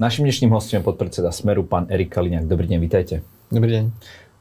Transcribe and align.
Našim 0.00 0.24
dnešným 0.24 0.56
hostom 0.56 0.80
je 0.80 0.88
podpredseda 0.88 1.28
Smeru, 1.28 1.68
pán 1.68 1.84
Erik 1.92 2.16
Kaliňák. 2.16 2.48
Dobrý 2.48 2.64
deň, 2.64 2.80
vítajte. 2.80 3.20
Dobrý 3.52 3.76
deň. 3.76 3.84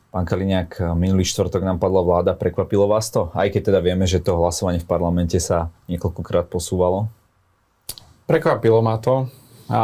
Pán 0.07 0.23
Kaliňák, 0.23 0.95
minulý 0.95 1.27
štvrtok 1.27 1.67
nám 1.67 1.75
padla 1.75 1.99
vláda, 1.99 2.39
prekvapilo 2.39 2.87
vás 2.87 3.11
to? 3.11 3.35
Aj 3.35 3.51
keď 3.51 3.67
teda 3.67 3.83
vieme, 3.83 4.07
že 4.07 4.23
to 4.23 4.39
hlasovanie 4.39 4.79
v 4.79 4.87
parlamente 4.87 5.35
sa 5.43 5.67
niekoľkokrát 5.91 6.47
posúvalo? 6.47 7.11
Prekvapilo 8.31 8.79
ma 8.79 8.95
to 8.95 9.27
a 9.67 9.81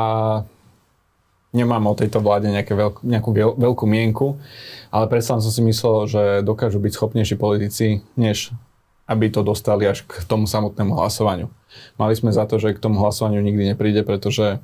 nemám 1.52 1.84
o 1.92 2.00
tejto 2.00 2.24
vláde 2.24 2.48
nejaké 2.48 2.72
veľk, 2.72 3.04
nejakú 3.04 3.36
veľkú 3.60 3.86
mienku, 3.92 4.40
ale 4.88 5.12
predsa 5.12 5.36
som 5.36 5.52
si 5.52 5.60
myslel, 5.68 6.08
že 6.08 6.24
dokážu 6.48 6.80
byť 6.80 6.96
schopnejší 6.96 7.36
politici, 7.36 8.08
než 8.16 8.56
aby 9.04 9.28
to 9.28 9.44
dostali 9.44 9.84
až 9.84 10.08
k 10.08 10.24
tomu 10.32 10.48
samotnému 10.48 10.96
hlasovaniu. 10.96 11.52
Mali 12.00 12.16
sme 12.16 12.32
za 12.32 12.48
to, 12.48 12.56
že 12.56 12.72
k 12.72 12.80
tomu 12.80 13.04
hlasovaniu 13.04 13.44
nikdy 13.44 13.76
nepríde, 13.76 14.08
pretože 14.08 14.64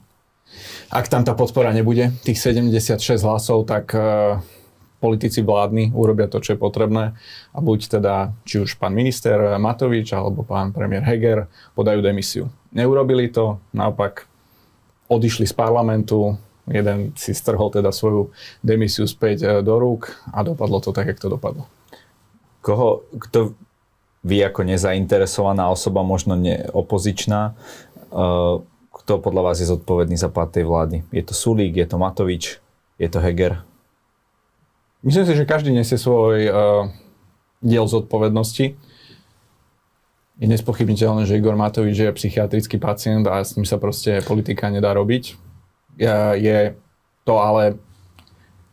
ak 0.94 1.10
tam 1.10 1.26
tá 1.26 1.34
podpora 1.34 1.74
nebude, 1.74 2.14
tých 2.22 2.38
76 2.38 3.22
hlasov, 3.26 3.66
tak 3.66 3.92
uh, 3.98 4.38
politici 5.04 5.44
vládni 5.44 5.92
urobia 5.92 6.32
to, 6.32 6.40
čo 6.40 6.56
je 6.56 6.64
potrebné 6.64 7.12
a 7.52 7.58
buď 7.60 8.00
teda, 8.00 8.32
či 8.48 8.64
už 8.64 8.80
pán 8.80 8.96
minister 8.96 9.60
Matovič 9.60 10.16
alebo 10.16 10.48
pán 10.48 10.72
premiér 10.72 11.04
Heger 11.04 11.52
podajú 11.76 12.00
demisiu. 12.00 12.48
Neurobili 12.72 13.28
to, 13.28 13.60
naopak 13.76 14.32
odišli 15.12 15.44
z 15.44 15.52
parlamentu, 15.52 16.40
jeden 16.72 17.12
si 17.20 17.36
strhol 17.36 17.68
teda 17.68 17.92
svoju 17.92 18.32
demisiu 18.64 19.04
späť 19.04 19.38
e, 19.44 19.48
do 19.60 19.76
rúk 19.76 20.16
a 20.32 20.40
dopadlo 20.48 20.80
to 20.80 20.96
tak, 20.96 21.12
jak 21.12 21.20
to 21.20 21.28
dopadlo. 21.28 21.68
Koho, 22.64 23.04
kto 23.20 23.60
vy 24.24 24.40
ako 24.48 24.64
nezainteresovaná 24.64 25.68
osoba, 25.68 26.00
možno 26.00 26.40
neopozičná, 26.40 27.60
uh, 28.16 28.64
kto 29.04 29.20
podľa 29.20 29.52
vás 29.52 29.60
je 29.60 29.68
zodpovedný 29.68 30.16
za 30.16 30.32
pád 30.32 30.60
tej 30.60 30.66
vlády? 30.66 31.04
Je 31.12 31.24
to 31.28 31.36
Sulík, 31.36 31.76
je 31.76 31.84
to 31.84 32.00
Matovič, 32.00 32.64
je 32.96 33.08
to 33.12 33.20
Heger? 33.20 33.60
Myslím 35.04 35.28
si, 35.28 35.36
že 35.36 35.44
každý 35.44 35.76
nesie 35.76 36.00
svoj 36.00 36.48
uh, 36.48 36.88
diel 37.60 37.84
zodpovednosti. 37.84 38.80
Je 40.40 40.48
nespochybniteľné, 40.48 41.28
že 41.28 41.36
Igor 41.36 41.60
Matovič 41.60 42.00
je 42.00 42.16
psychiatrický 42.16 42.80
pacient 42.80 43.28
a 43.28 43.44
s 43.44 43.60
ním 43.60 43.68
sa 43.68 43.76
proste 43.76 44.24
politika 44.24 44.72
nedá 44.72 44.96
robiť. 44.96 45.36
Je 46.40 46.74
to 47.28 47.34
ale 47.38 47.78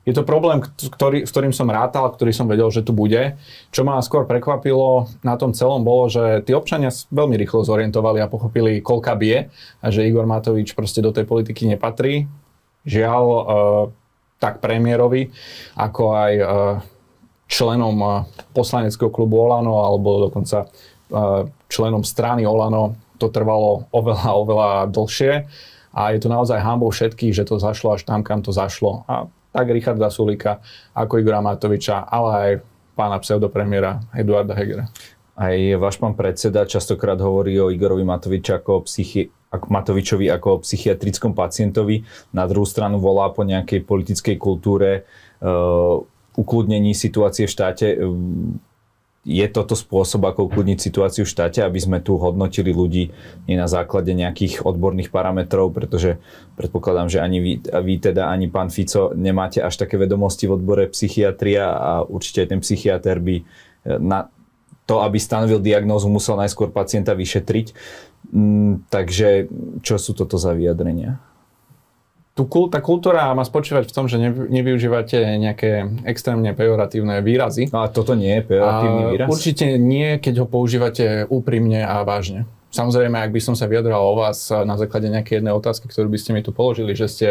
je 0.09 0.17
to 0.17 0.25
problém, 0.25 0.65
ktorý, 0.65 1.29
s 1.29 1.31
ktorým 1.31 1.53
som 1.53 1.69
rátal, 1.69 2.09
ktorý 2.09 2.33
som 2.33 2.49
vedel, 2.49 2.73
že 2.73 2.81
tu 2.81 2.97
bude. 2.97 3.37
Čo 3.69 3.85
ma 3.85 4.01
skôr 4.01 4.25
prekvapilo 4.25 5.13
na 5.21 5.37
tom 5.37 5.53
celom 5.53 5.85
bolo, 5.85 6.09
že 6.09 6.41
tí 6.41 6.57
občania 6.57 6.89
veľmi 7.13 7.37
rýchlo 7.37 7.61
zorientovali 7.69 8.17
a 8.25 8.31
pochopili, 8.33 8.81
koľka 8.81 9.13
bije 9.21 9.53
a 9.85 9.87
že 9.93 10.09
Igor 10.09 10.25
Matovič 10.25 10.73
proste 10.73 11.05
do 11.05 11.13
tej 11.13 11.29
politiky 11.29 11.69
nepatrí. 11.69 12.25
Žiaľ, 12.89 13.25
uh, 13.29 13.45
tak 14.41 14.65
premiérovi, 14.65 15.29
ako 15.77 16.03
aj 16.17 16.33
uh, 16.41 16.49
členom 17.45 17.97
uh, 18.01 18.25
poslaneckého 18.57 19.13
klubu 19.13 19.37
Olano 19.45 19.85
alebo 19.85 20.33
dokonca 20.33 20.65
uh, 20.65 21.45
členom 21.69 22.09
strany 22.09 22.49
Olano 22.49 22.97
to 23.21 23.29
trvalo 23.29 23.85
oveľa, 23.93 24.29
oveľa 24.33 24.71
dlhšie 24.89 25.45
a 25.93 26.17
je 26.17 26.19
to 26.25 26.33
naozaj 26.33 26.57
hambou 26.57 26.89
všetkých, 26.89 27.37
že 27.37 27.45
to 27.45 27.61
zašlo 27.61 28.01
až 28.01 28.09
tam, 28.09 28.25
kam 28.25 28.41
to 28.41 28.49
zašlo. 28.49 29.05
A 29.05 29.29
tak 29.51 29.67
Richarda 29.71 30.11
Sulika, 30.11 30.63
ako 30.95 31.19
Igora 31.19 31.43
Matoviča, 31.43 32.07
ale 32.07 32.31
aj 32.35 32.53
pána 32.95 33.19
pseudopremiera 33.19 34.03
Eduarda 34.15 34.55
Hegera. 34.55 34.87
Aj 35.41 35.57
váš 35.81 35.97
pán 35.97 36.13
predseda 36.13 36.69
častokrát 36.69 37.17
hovorí 37.17 37.57
o 37.57 37.73
Igorovi 37.73 38.05
Matoviču 38.05 38.61
ako 38.61 38.85
psychi- 38.85 39.33
ako 39.51 39.67
Matovičovi 39.73 40.31
ako 40.31 40.49
o 40.53 40.61
psychiatrickom 40.63 41.33
pacientovi. 41.35 42.05
Na 42.31 42.45
druhú 42.47 42.69
stranu 42.69 43.01
volá 43.01 43.33
po 43.33 43.43
nejakej 43.43 43.83
politickej 43.83 44.37
kultúre, 44.37 45.09
uh, 45.43 45.99
ukludnení 46.37 46.95
situácie 46.95 47.49
v 47.49 47.55
štáte. 47.57 47.87
Uh, 47.99 48.55
je 49.21 49.45
toto 49.53 49.77
spôsob, 49.77 50.25
ako 50.25 50.49
ukludniť 50.49 50.81
situáciu 50.81 51.29
v 51.29 51.33
štáte, 51.33 51.61
aby 51.61 51.77
sme 51.77 52.01
tu 52.01 52.17
hodnotili 52.17 52.73
ľudí 52.73 53.13
nie 53.45 53.57
na 53.57 53.69
základe 53.69 54.17
nejakých 54.17 54.65
odborných 54.65 55.13
parametrov, 55.13 55.77
pretože 55.77 56.17
predpokladám, 56.57 57.13
že 57.13 57.19
ani 57.21 57.39
vy, 57.39 57.53
vy 57.61 57.95
teda, 58.01 58.33
ani 58.33 58.49
pán 58.49 58.73
Fico 58.73 59.13
nemáte 59.13 59.61
až 59.61 59.77
také 59.77 60.01
vedomosti 60.01 60.49
v 60.49 60.57
odbore 60.57 60.89
psychiatria 60.89 61.69
a 61.69 61.91
určite 62.01 62.49
aj 62.49 62.49
ten 62.49 62.61
psychiatr 62.65 63.21
by 63.21 63.37
eh, 63.37 63.45
na 64.01 64.33
to, 64.89 65.05
aby 65.05 65.23
stanovil 65.23 65.63
diagnózu, 65.63 66.11
musel 66.11 66.35
najskôr 66.35 66.75
pacienta 66.75 67.15
vyšetriť. 67.15 67.77
Mm, 68.35 68.89
takže 68.91 69.47
čo 69.87 70.01
sú 70.03 70.17
toto 70.19 70.35
za 70.41 70.51
vyjadrenia? 70.57 71.23
Tu, 72.47 72.71
tá 72.71 72.79
kultúra 72.81 73.35
má 73.35 73.43
spočívať 73.43 73.91
v 73.91 73.95
tom, 73.95 74.07
že 74.07 74.17
nevyužívate 74.31 75.19
nejaké 75.37 75.89
extrémne 76.07 76.55
pejoratívne 76.55 77.21
výrazy. 77.21 77.69
No 77.75 77.83
a 77.83 77.91
toto 77.91 78.15
nie 78.15 78.39
je 78.39 78.43
pejoratívny 78.47 79.03
výraz? 79.17 79.29
Určite 79.29 79.77
nie, 79.77 80.17
keď 80.23 80.45
ho 80.45 80.47
používate 80.47 81.27
úprimne 81.27 81.83
a 81.83 82.07
vážne. 82.07 82.47
Samozrejme, 82.71 83.19
ak 83.19 83.35
by 83.35 83.41
som 83.43 83.59
sa 83.59 83.67
vyjadral 83.67 83.99
o 83.99 84.15
vás 84.15 84.47
na 84.47 84.79
základe 84.79 85.11
nejakej 85.11 85.43
jednej 85.43 85.51
otázky, 85.51 85.91
ktorú 85.91 86.07
by 86.07 86.19
ste 86.23 86.31
mi 86.31 86.41
tu 86.47 86.55
položili, 86.55 86.95
že 86.95 87.11
ste, 87.11 87.29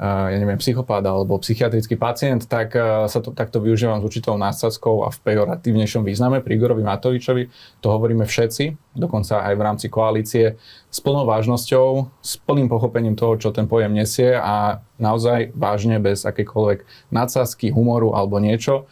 ja 0.00 0.32
neviem, 0.32 0.56
psychopát 0.56 1.04
alebo 1.04 1.36
psychiatrický 1.36 2.00
pacient, 2.00 2.48
tak 2.48 2.72
sa 3.04 3.20
to 3.20 3.36
takto 3.36 3.60
využívam 3.60 4.00
s 4.00 4.08
určitou 4.08 4.40
násadzkou 4.40 5.04
a 5.04 5.12
v 5.12 5.20
pejoratívnejšom 5.20 6.08
význame 6.08 6.40
pri 6.40 6.56
Igorovi 6.56 6.80
Matovičovi. 6.80 7.52
To 7.84 7.92
hovoríme 7.92 8.24
všetci, 8.24 8.96
dokonca 8.96 9.44
aj 9.44 9.52
v 9.52 9.60
rámci 9.60 9.86
koalície, 9.92 10.56
s 10.88 10.98
plnou 11.04 11.28
vážnosťou, 11.28 12.16
s 12.16 12.40
plným 12.40 12.72
pochopením 12.72 13.12
toho, 13.12 13.36
čo 13.36 13.52
ten 13.52 13.68
pojem 13.68 13.92
nesie 13.92 14.40
a 14.40 14.80
naozaj 14.96 15.52
vážne, 15.52 16.00
bez 16.00 16.24
akékoľvek 16.24 17.12
nadsázky, 17.12 17.68
humoru 17.68 18.16
alebo 18.16 18.40
niečo. 18.40 18.88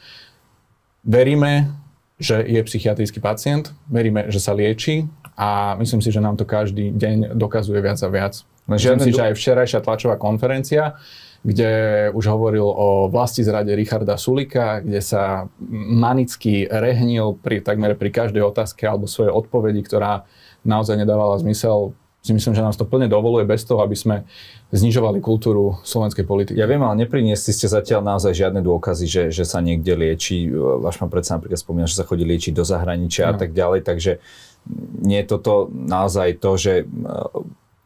Veríme, 1.08 1.72
že 2.20 2.44
je 2.44 2.60
psychiatrický 2.68 3.16
pacient, 3.24 3.72
veríme, 3.88 4.28
že 4.28 4.44
sa 4.44 4.52
lieči 4.52 5.08
a 5.40 5.72
myslím 5.80 6.04
si, 6.04 6.12
že 6.12 6.20
nám 6.20 6.36
to 6.36 6.44
každý 6.44 6.92
deň 6.92 7.32
dokazuje 7.32 7.80
viac 7.80 7.96
a 8.04 8.12
viac. 8.12 8.44
Myslím 8.68 9.00
si, 9.00 9.16
že 9.16 9.32
aj 9.32 9.34
včerajšia 9.34 9.80
tlačová 9.80 10.20
konferencia, 10.20 11.00
kde 11.40 11.70
už 12.12 12.24
hovoril 12.28 12.66
o 12.66 13.08
vlasti 13.08 13.40
zrade 13.40 13.72
Richarda 13.72 14.20
Sulika, 14.20 14.84
kde 14.84 15.00
sa 15.00 15.48
manicky 15.72 16.68
rehnil 16.68 17.38
pri, 17.40 17.64
takmer 17.64 17.96
pri 17.96 18.10
každej 18.12 18.44
otázke 18.44 18.84
alebo 18.84 19.08
svojej 19.08 19.32
odpovedi, 19.32 19.80
ktorá 19.80 20.28
naozaj 20.66 21.00
nedávala 21.00 21.40
zmysel 21.40 21.96
si 22.18 22.34
myslím, 22.34 22.52
že 22.52 22.66
nás 22.66 22.76
to 22.76 22.84
plne 22.84 23.06
dovoluje 23.06 23.46
bez 23.46 23.62
toho, 23.62 23.80
aby 23.80 23.94
sme 23.94 24.26
znižovali 24.74 25.22
kultúru 25.22 25.78
slovenskej 25.86 26.26
politiky. 26.26 26.58
Ja 26.58 26.66
viem, 26.68 26.82
ale 26.82 27.06
nepriniesli 27.06 27.54
ste 27.54 27.70
zatiaľ 27.70 28.04
naozaj 28.04 28.34
žiadne 28.34 28.60
dôkazy, 28.60 29.06
že, 29.06 29.22
že 29.30 29.46
sa 29.46 29.62
niekde 29.62 29.94
lieči. 29.94 30.50
Váš 30.82 30.98
pán 30.98 31.08
predsa 31.08 31.38
napríklad 31.38 31.62
spomínal, 31.62 31.88
že 31.88 31.96
sa 31.96 32.04
chodí 32.04 32.26
liečiť 32.26 32.52
do 32.52 32.66
zahraničia 32.66 33.30
no. 33.30 33.32
a 33.32 33.34
tak 33.38 33.54
ďalej, 33.54 33.80
takže 33.86 34.18
nie 35.00 35.24
je 35.24 35.30
toto 35.30 35.70
naozaj 35.72 36.42
to, 36.42 36.50
že 36.58 36.72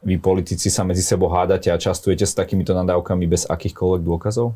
vy 0.03 0.19
politici 0.19 0.69
sa 0.71 0.83
medzi 0.83 1.03
sebou 1.03 1.31
hádate 1.31 1.71
a 1.71 1.79
častujete 1.79 2.27
s 2.27 2.35
takýmito 2.35 2.75
nadávkami 2.75 3.25
bez 3.31 3.47
akýchkoľvek 3.47 4.03
dôkazov? 4.03 4.55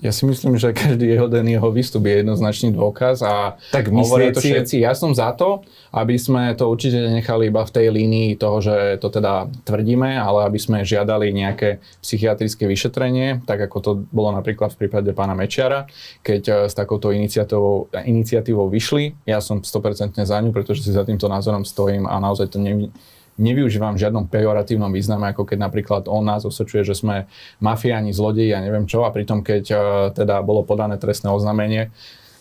Ja 0.00 0.16
si 0.16 0.24
myslím, 0.24 0.56
že 0.56 0.72
každý 0.72 1.12
jeho 1.12 1.28
den 1.28 1.44
jeho 1.44 1.68
výstup 1.68 2.08
je 2.08 2.24
jednoznačný 2.24 2.72
dôkaz 2.72 3.20
a 3.20 3.60
tak 3.68 3.92
hovoria 3.92 4.32
to 4.32 4.40
všetci. 4.40 4.80
Ja 4.80 4.96
som 4.96 5.12
za 5.12 5.36
to, 5.36 5.60
aby 5.92 6.16
sme 6.16 6.56
to 6.56 6.72
určite 6.72 6.96
nechali 6.96 7.52
iba 7.52 7.60
v 7.60 7.74
tej 7.76 7.92
línii 7.92 8.40
toho, 8.40 8.64
že 8.64 8.96
to 8.96 9.12
teda 9.12 9.52
tvrdíme, 9.68 10.16
ale 10.16 10.48
aby 10.48 10.56
sme 10.56 10.88
žiadali 10.88 11.36
nejaké 11.36 11.84
psychiatrické 12.00 12.64
vyšetrenie, 12.64 13.44
tak 13.44 13.60
ako 13.68 13.76
to 13.84 13.90
bolo 14.08 14.32
napríklad 14.32 14.72
v 14.72 14.88
prípade 14.88 15.12
pána 15.12 15.36
Mečiara, 15.36 15.84
keď 16.24 16.42
eh, 16.48 16.56
s 16.64 16.72
takouto 16.72 17.12
iniciatívou, 17.12 17.92
iniciatívou 17.92 18.72
vyšli. 18.72 19.12
Ja 19.28 19.44
som 19.44 19.60
100% 19.60 20.16
za 20.16 20.36
ňu, 20.40 20.48
pretože 20.56 20.80
si 20.80 20.96
za 20.96 21.04
týmto 21.04 21.28
názorom 21.28 21.68
stojím 21.68 22.08
a 22.08 22.16
naozaj 22.16 22.56
to 22.56 22.56
ne, 22.56 22.88
nevyužívam 23.38 23.94
v 23.94 24.02
žiadnom 24.02 24.26
pejoratívnom 24.26 24.90
význame, 24.90 25.30
ako 25.30 25.46
keď 25.46 25.58
napríklad 25.70 26.02
on 26.10 26.26
nás 26.26 26.42
osočuje, 26.42 26.82
že 26.82 26.98
sme 26.98 27.30
mafiáni, 27.62 28.10
zlodeji 28.10 28.50
a 28.56 28.64
neviem 28.64 28.88
čo, 28.88 29.04
a 29.06 29.14
pritom 29.14 29.44
keď 29.44 29.64
uh, 29.70 29.80
teda 30.10 30.42
bolo 30.42 30.66
podané 30.66 30.98
trestné 30.98 31.30
oznámenie, 31.30 31.92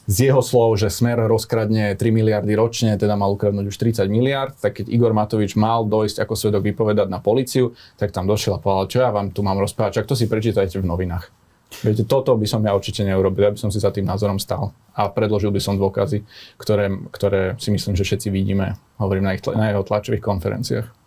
z 0.09 0.33
jeho 0.33 0.41
slov, 0.41 0.73
že 0.81 0.89
Smer 0.89 1.21
rozkradne 1.29 1.93
3 1.93 2.01
miliardy 2.09 2.57
ročne, 2.57 2.97
teda 2.97 3.13
mal 3.13 3.29
ukradnúť 3.29 3.69
už 3.69 3.77
30 3.77 4.09
miliard, 4.09 4.57
tak 4.57 4.81
keď 4.81 4.89
Igor 4.89 5.13
Matovič 5.13 5.53
mal 5.53 5.85
dojsť 5.85 6.25
ako 6.25 6.33
svedok 6.33 6.65
vypovedať 6.65 7.13
na 7.13 7.21
policiu, 7.21 7.77
tak 7.93 8.09
tam 8.09 8.25
došiel 8.25 8.57
a 8.57 8.59
povedal, 8.59 8.89
čo 8.89 8.97
ja 9.05 9.13
vám 9.13 9.29
tu 9.29 9.45
mám 9.45 9.61
rozprávať, 9.61 10.01
čak 10.01 10.09
to 10.09 10.17
si 10.17 10.25
prečítajte 10.25 10.81
v 10.81 10.89
novinách. 10.89 11.38
Viete, 11.69 12.01
toto 12.03 12.33
by 12.33 12.49
som 12.49 12.65
ja 12.65 12.73
určite 12.73 13.05
neurobil, 13.05 13.45
ja 13.45 13.53
by 13.53 13.61
som 13.61 13.69
si 13.69 13.77
za 13.77 13.93
tým 13.93 14.09
názorom 14.09 14.41
stal 14.41 14.73
a 14.97 15.05
predložil 15.07 15.53
by 15.53 15.61
som 15.61 15.77
dôkazy, 15.77 16.25
ktoré, 16.57 16.89
ktoré 17.13 17.53
si 17.61 17.69
myslím, 17.69 17.93
že 17.93 18.03
všetci 18.03 18.33
vidíme, 18.33 18.73
hovorím 18.97 19.29
na, 19.29 19.37
ich, 19.37 19.45
na 19.45 19.69
jeho 19.69 19.85
tlačových 19.85 20.25
konferenciách. 20.25 20.98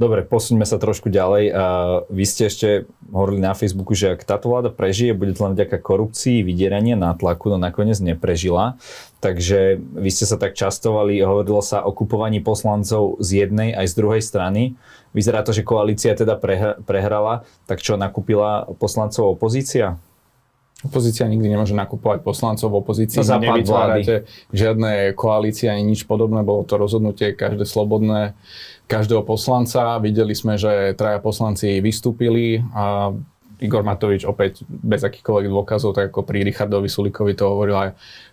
Dobre, 0.00 0.24
posuňme 0.24 0.64
sa 0.64 0.80
trošku 0.80 1.12
ďalej. 1.12 1.52
Vy 2.08 2.24
ste 2.24 2.48
ešte 2.48 2.88
hovorili 3.12 3.44
na 3.44 3.52
Facebooku, 3.52 3.92
že 3.92 4.16
ak 4.16 4.24
táto 4.24 4.48
vláda 4.48 4.72
prežije, 4.72 5.12
bude 5.12 5.36
to 5.36 5.44
len 5.44 5.52
vďaka 5.52 5.76
korupcii, 5.76 6.40
vydieranie, 6.40 6.96
nátlaku, 6.96 7.52
no 7.52 7.60
nakoniec 7.60 8.00
neprežila. 8.00 8.80
Takže 9.20 9.76
vy 9.76 10.08
ste 10.08 10.24
sa 10.24 10.40
tak 10.40 10.56
častovali, 10.56 11.20
hovorilo 11.20 11.60
sa 11.60 11.84
o 11.84 11.92
kupovaní 11.92 12.40
poslancov 12.40 13.20
z 13.20 13.44
jednej 13.44 13.76
aj 13.76 13.92
z 13.92 13.94
druhej 14.00 14.22
strany. 14.24 14.72
Vyzerá 15.12 15.44
to, 15.44 15.52
že 15.52 15.68
koalícia 15.68 16.16
teda 16.16 16.40
prehrala, 16.80 17.44
tak 17.68 17.84
čo 17.84 18.00
nakúpila 18.00 18.72
poslancov 18.80 19.36
opozícia? 19.36 20.00
Opozícia 20.80 21.28
nikdy 21.28 21.44
nemôže 21.44 21.76
nakupovať 21.76 22.24
poslancov 22.24 22.72
v 22.72 22.80
opozícii. 22.80 23.20
To 23.20 23.36
nevytvárate 23.36 24.24
žiadne 24.48 25.12
koalície 25.12 25.68
ani 25.68 25.92
nič 25.92 26.08
podobné. 26.08 26.40
Bolo 26.40 26.64
to 26.64 26.80
rozhodnutie 26.80 27.36
každé 27.36 27.68
slobodné 27.68 28.32
každého 28.88 29.22
poslanca. 29.22 30.00
Videli 30.00 30.32
sme, 30.32 30.56
že 30.56 30.96
traja 30.96 31.20
poslanci 31.20 31.78
vystúpili 31.78 32.64
a 32.72 33.14
Igor 33.60 33.84
Matovič 33.84 34.24
opäť 34.24 34.64
bez 34.66 35.04
akýchkoľvek 35.04 35.46
dôkazov, 35.52 35.92
tak 35.92 36.10
ako 36.10 36.24
pri 36.24 36.48
Richardovi 36.48 36.88
Sulikovi 36.88 37.36
to 37.36 37.44
hovoril 37.44 37.76
aj 37.76 37.90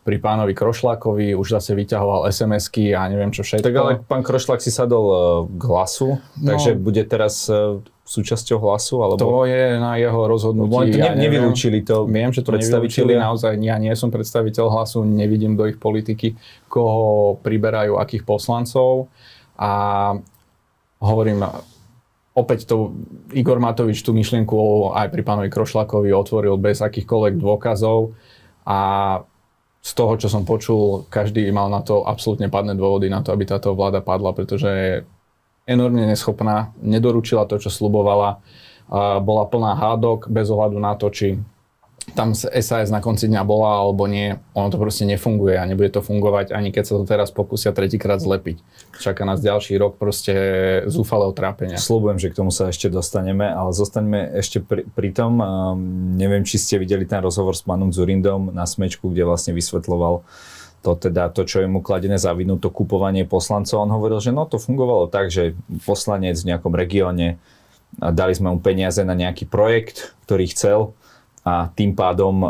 pri 0.07 0.17
pánovi 0.23 0.55
Krošlákovi, 0.55 1.35
už 1.35 1.59
zase 1.59 1.75
vyťahoval 1.75 2.31
SMS-ky 2.31 2.95
a 2.95 3.11
neviem 3.11 3.35
čo 3.35 3.43
všetko. 3.43 3.67
Tak 3.67 3.75
ale 3.75 3.91
pán 4.07 4.23
Krošlák 4.23 4.63
si 4.63 4.71
sadol 4.71 5.05
e, 5.05 5.15
k 5.51 5.63
hlasu, 5.67 6.23
no, 6.39 6.47
takže 6.47 6.79
bude 6.79 7.03
teraz 7.03 7.51
e, 7.51 7.83
súčasťou 8.07 8.57
hlasu? 8.63 9.03
Alebo... 9.03 9.19
To 9.19 9.43
je 9.43 9.75
na 9.75 9.99
jeho 9.99 10.21
rozhodnutí. 10.25 10.71
No, 10.71 10.87
to 10.87 10.95
ne, 10.95 11.03
ja 11.03 11.13
nevylúčili 11.13 11.83
to 11.83 12.07
Viem, 12.07 12.31
že 12.31 12.41
to 12.41 12.55
nevylúčili, 12.55 13.19
naozaj 13.19 13.59
ja 13.59 13.75
nie 13.75 13.91
som 13.99 14.07
predstaviteľ 14.07 14.65
hlasu, 14.71 15.03
nevidím 15.03 15.59
do 15.59 15.67
ich 15.67 15.75
politiky, 15.75 16.39
koho 16.71 17.35
priberajú, 17.43 17.99
akých 17.99 18.23
poslancov. 18.23 19.11
A 19.59 20.15
hovorím, 21.03 21.43
opäť 22.31 22.69
to 22.71 22.95
Igor 23.35 23.59
Matovič 23.59 23.99
tú 24.01 24.15
myšlienku 24.15 24.93
aj 24.95 25.11
pri 25.11 25.21
pánovi 25.27 25.49
Krošlakovi 25.51 26.15
otvoril 26.15 26.55
bez 26.55 26.79
akýchkoľvek 26.79 27.35
dôkazov 27.35 28.15
a 28.63 28.79
z 29.81 29.91
toho, 29.95 30.13
čo 30.19 30.27
som 30.27 30.43
počul, 30.43 31.07
každý 31.07 31.47
mal 31.55 31.71
na 31.71 31.79
to 31.79 32.03
absolútne 32.03 32.51
padné 32.51 32.75
dôvody 32.75 33.07
na 33.07 33.23
to, 33.23 33.31
aby 33.31 33.47
táto 33.47 33.71
vláda 33.71 34.03
padla, 34.03 34.35
pretože 34.35 35.03
enormne 35.67 36.07
neschopná, 36.07 36.71
nedoručila 36.79 37.43
to, 37.45 37.59
čo 37.59 37.67
slubovala, 37.67 38.39
bola 39.19 39.43
plná 39.45 39.75
hádok 39.75 40.31
bez 40.31 40.47
ohľadu 40.47 40.79
na 40.79 40.95
to, 40.95 41.11
či 41.11 41.35
tam 42.15 42.31
SAS 42.31 42.87
na 42.87 43.03
konci 43.03 43.27
dňa 43.27 43.43
bola 43.43 43.83
alebo 43.83 44.07
nie, 44.07 44.31
ono 44.55 44.71
to 44.71 44.79
proste 44.79 45.03
nefunguje 45.03 45.59
a 45.59 45.67
nebude 45.67 45.91
to 45.91 45.99
fungovať 45.99 46.55
ani 46.55 46.71
keď 46.71 46.83
sa 46.87 46.93
to 46.95 47.03
teraz 47.03 47.35
pokúsia 47.35 47.75
tretíkrát 47.75 48.23
zlepiť. 48.23 48.63
Čaká 48.95 49.27
nás 49.27 49.43
ďalší 49.43 49.75
rok 49.75 49.99
proste 49.99 50.33
zúfalého 50.87 51.35
trápenia. 51.35 51.75
Slúbujem, 51.75 52.15
že 52.15 52.31
k 52.31 52.37
tomu 52.39 52.51
sa 52.55 52.71
ešte 52.71 52.87
dostaneme, 52.87 53.43
ale 53.51 53.75
zostaňme 53.75 54.39
ešte 54.39 54.63
pri, 54.63 54.87
pri 54.87 55.09
tom. 55.11 55.43
Um, 55.43 56.15
neviem, 56.15 56.47
či 56.47 56.55
ste 56.55 56.79
videli 56.79 57.03
ten 57.03 57.19
rozhovor 57.19 57.59
s 57.59 57.67
pánom 57.67 57.91
Zurindom 57.91 58.55
na 58.55 58.63
Smečku, 58.63 59.11
kde 59.11 59.27
vlastne 59.27 59.51
vysvetloval 59.51 60.23
to 60.87 60.95
teda, 60.95 61.27
to, 61.35 61.43
čo 61.43 61.59
je 61.59 61.67
mu 61.67 61.83
kladené 61.83 62.15
za 62.15 62.31
vinu, 62.31 62.55
to 62.55 62.71
kupovanie 62.71 63.27
poslancov. 63.27 63.83
On 63.83 63.91
hovoril, 63.91 64.23
že 64.23 64.31
no 64.31 64.47
to 64.47 64.55
fungovalo 64.55 65.11
tak, 65.11 65.27
že 65.27 65.51
poslanec 65.83 66.39
v 66.39 66.55
nejakom 66.55 66.71
regióne 66.71 67.35
dali 67.99 68.33
sme 68.35 68.55
mu 68.55 68.59
peniaze 68.63 69.03
na 69.03 69.15
nejaký 69.15 69.47
projekt, 69.47 70.15
ktorý 70.27 70.45
chcel 70.51 70.79
a 71.47 71.71
tým 71.71 71.95
pádom 71.95 72.43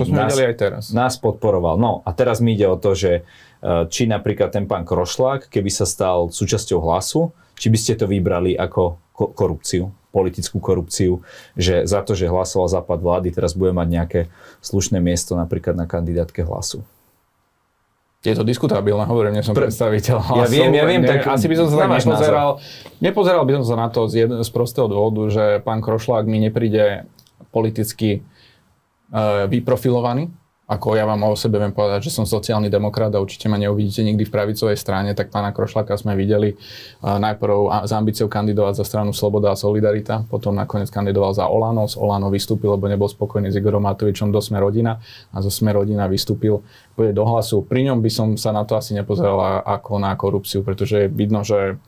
to 0.00 0.04
sme 0.04 0.28
nás, 0.28 0.36
aj 0.36 0.56
teraz. 0.56 0.82
nás 0.92 1.16
podporoval. 1.16 1.80
No 1.80 2.04
a 2.04 2.12
teraz 2.12 2.44
mi 2.44 2.52
ide 2.52 2.68
o 2.68 2.76
to, 2.76 2.92
že 2.92 3.24
uh, 3.24 3.88
či 3.88 4.04
napríklad 4.04 4.52
ten 4.52 4.68
pán 4.68 4.84
Krošlák, 4.84 5.48
keby 5.48 5.72
sa 5.72 5.88
stal 5.88 6.28
súčasťou 6.28 6.78
hlasu, 6.84 7.32
či 7.56 7.72
by 7.72 7.78
ste 7.80 7.96
to 7.96 8.04
vybrali 8.04 8.52
ako 8.52 9.00
ko- 9.16 9.32
korupciu, 9.32 9.88
politickú 10.12 10.60
korupciu, 10.60 11.24
že 11.56 11.88
za 11.88 12.04
to, 12.04 12.12
že 12.12 12.28
hlasoval 12.28 12.68
západ 12.68 13.00
vlády, 13.00 13.28
teraz 13.32 13.56
bude 13.56 13.72
mať 13.72 13.88
nejaké 13.88 14.20
slušné 14.60 15.00
miesto 15.00 15.32
napríklad 15.32 15.74
na 15.74 15.88
kandidátke 15.88 16.44
hlasu. 16.44 16.84
Je 18.18 18.34
to 18.34 18.42
diskutabilné, 18.42 19.06
hovorím, 19.06 19.38
nie 19.38 19.46
som 19.46 19.54
Pre, 19.54 19.70
predstaviteľ. 19.70 20.42
Ja 20.42 20.46
viem, 20.50 20.74
ja 20.74 20.82
viem, 20.90 21.06
ne, 21.06 21.08
tak 21.08 21.22
asi 21.30 21.46
by 21.46 21.54
som 21.54 21.66
sa 21.70 21.86
tak 21.86 22.02
nepozeral. 22.02 22.48
Názor. 22.58 22.98
Nepozeral 22.98 23.42
by 23.46 23.52
som 23.62 23.64
sa 23.70 23.74
na 23.78 23.88
to 23.94 24.00
z, 24.10 24.26
jedného, 24.26 24.42
z 24.42 24.50
prostého 24.50 24.90
dôvodu, 24.90 25.22
že 25.30 25.44
pán 25.62 25.78
Krošlák 25.78 26.26
mi 26.26 26.42
nepríde 26.42 27.06
politicky 27.54 28.26
uh, 29.14 29.46
vyprofilovaný, 29.46 30.34
ako 30.68 31.00
ja 31.00 31.08
vám 31.08 31.24
o 31.24 31.32
sebe 31.32 31.56
viem 31.56 31.72
povedať, 31.72 32.12
že 32.12 32.12
som 32.12 32.28
sociálny 32.28 32.68
demokrat 32.68 33.08
a 33.16 33.24
určite 33.24 33.48
ma 33.48 33.56
neuvidíte 33.56 34.04
nikdy 34.04 34.28
v 34.28 34.34
pravicovej 34.36 34.76
strane, 34.76 35.16
tak 35.16 35.32
pána 35.32 35.56
Krošlaka 35.56 35.96
sme 35.96 36.12
videli 36.12 36.60
najprv 37.00 37.88
s 37.88 37.92
ambíciou 37.96 38.28
kandidovať 38.28 38.76
za 38.76 38.84
stranu 38.84 39.16
Sloboda 39.16 39.50
a 39.50 39.56
Solidarita, 39.56 40.28
potom 40.28 40.52
nakoniec 40.52 40.92
kandidoval 40.92 41.32
za 41.32 41.48
Olano, 41.48 41.88
z 41.88 41.96
Olano 41.96 42.28
vystúpil, 42.28 42.76
lebo 42.76 42.84
nebol 42.84 43.08
spokojný 43.08 43.48
s 43.48 43.56
Igorom 43.56 43.88
Matovičom 43.88 44.28
do 44.28 44.44
Sme 44.44 44.60
rodina 44.60 45.00
a 45.32 45.40
zo 45.40 45.48
Sme 45.48 45.72
rodina 45.72 46.04
vystúpil 46.04 46.60
pôjde 46.92 47.16
do 47.16 47.24
hlasu. 47.24 47.64
Pri 47.64 47.88
ňom 47.88 48.04
by 48.04 48.10
som 48.12 48.28
sa 48.36 48.52
na 48.52 48.68
to 48.68 48.76
asi 48.76 48.92
nepozeral 48.92 49.64
ako 49.64 49.96
na 49.96 50.12
korupciu, 50.20 50.60
pretože 50.60 51.08
vidno, 51.08 51.48
že 51.48 51.80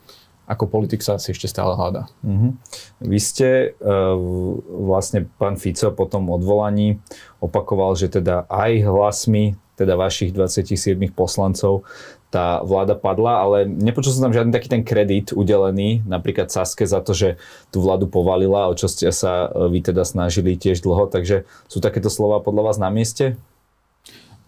ako 0.51 0.67
politik 0.67 0.99
sa 0.99 1.15
asi 1.15 1.31
ešte 1.31 1.47
stále 1.47 1.79
hľadá. 1.79 2.11
Uh-huh. 2.27 2.51
Vy 2.99 3.19
ste 3.23 3.49
uh, 3.79 4.19
vlastne 4.67 5.31
pán 5.39 5.55
Fico 5.55 5.87
po 5.95 6.03
tom 6.11 6.27
odvolaní 6.27 6.99
opakoval, 7.39 7.95
že 7.95 8.11
teda 8.11 8.43
aj 8.51 8.83
hlasmi 8.83 9.55
teda 9.79 9.95
vašich 9.95 10.35
27 10.35 10.99
poslancov 11.15 11.87
tá 12.31 12.63
vláda 12.63 12.95
padla, 12.95 13.43
ale 13.43 13.57
nepočul 13.67 14.15
som 14.15 14.31
tam 14.31 14.35
žiadny 14.35 14.55
taký 14.55 14.71
ten 14.71 14.87
kredit 14.87 15.35
udelený, 15.35 16.07
napríklad 16.07 16.47
Saske 16.47 16.87
za 16.87 17.03
to, 17.03 17.11
že 17.11 17.35
tú 17.75 17.83
vládu 17.83 18.07
povalila, 18.07 18.71
o 18.71 18.73
čo 18.73 18.87
ste 18.87 19.11
sa 19.11 19.51
e, 19.51 19.67
vy 19.67 19.83
teda 19.83 20.07
snažili 20.07 20.55
tiež 20.55 20.79
dlho, 20.79 21.11
takže 21.11 21.43
sú 21.67 21.83
takéto 21.83 22.07
slova 22.07 22.39
podľa 22.39 22.71
vás 22.71 22.77
na 22.79 22.87
mieste? 22.87 23.35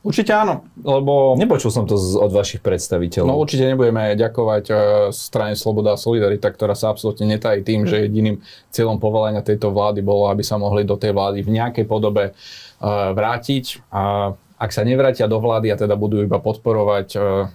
Určite 0.04 0.36
áno, 0.36 0.68
lebo... 0.84 1.40
Nepočul 1.40 1.72
som 1.72 1.88
to 1.88 1.96
z, 1.96 2.20
od 2.20 2.28
vašich 2.36 2.60
predstaviteľov. 2.60 3.32
No 3.32 3.40
určite 3.40 3.72
nebudeme 3.72 4.20
ďakovať 4.20 4.64
uh, 4.68 4.78
strane 5.16 5.56
Sloboda 5.56 5.96
a 5.96 5.98
Solidarita, 5.98 6.52
ktorá 6.52 6.76
sa 6.76 6.92
absolútne 6.92 7.24
netají 7.24 7.64
tým, 7.64 7.88
že 7.88 8.04
jediným 8.04 8.44
cieľom 8.68 9.00
povolenia 9.00 9.40
tejto 9.40 9.72
vlády 9.72 10.04
bolo, 10.04 10.28
aby 10.28 10.44
sa 10.44 10.60
mohli 10.60 10.84
do 10.84 11.00
tej 11.00 11.16
vlády 11.16 11.40
v 11.48 11.56
nejakej 11.56 11.88
podobe 11.88 12.36
uh, 12.36 13.16
vrátiť. 13.16 13.80
A 13.96 14.36
ak 14.60 14.76
sa 14.76 14.84
nevrátia 14.84 15.32
do 15.32 15.40
vlády 15.40 15.72
a 15.72 15.80
teda 15.80 15.96
budú 15.96 16.20
iba 16.20 16.36
podporovať 16.36 17.08
uh, 17.16 17.48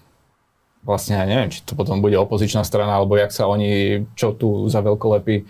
vlastne 0.89 1.21
ja 1.21 1.29
neviem, 1.29 1.53
či 1.53 1.61
to 1.69 1.77
potom 1.77 2.01
bude 2.01 2.17
opozičná 2.17 2.65
strana, 2.65 2.97
alebo 2.97 3.13
jak 3.21 3.29
sa 3.29 3.45
oni, 3.45 4.09
čo 4.17 4.33
tu 4.33 4.73
za 4.73 4.81
veľkolepy 4.81 5.37
uh, 5.45 5.47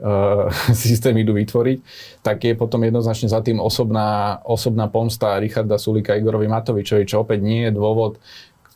systém 0.72 1.14
idú 1.20 1.36
vytvoriť, 1.36 1.78
tak 2.24 2.44
je 2.44 2.56
potom 2.56 2.80
jednoznačne 2.80 3.28
za 3.28 3.44
tým 3.44 3.60
osobná, 3.60 4.40
osobná 4.44 4.88
pomsta 4.88 5.36
Richarda 5.36 5.76
Sulika 5.76 6.16
Igorovi 6.16 6.48
Matovičovi, 6.48 7.04
čo 7.04 7.22
opäť 7.22 7.44
nie 7.44 7.68
je 7.68 7.76
dôvod, 7.76 8.16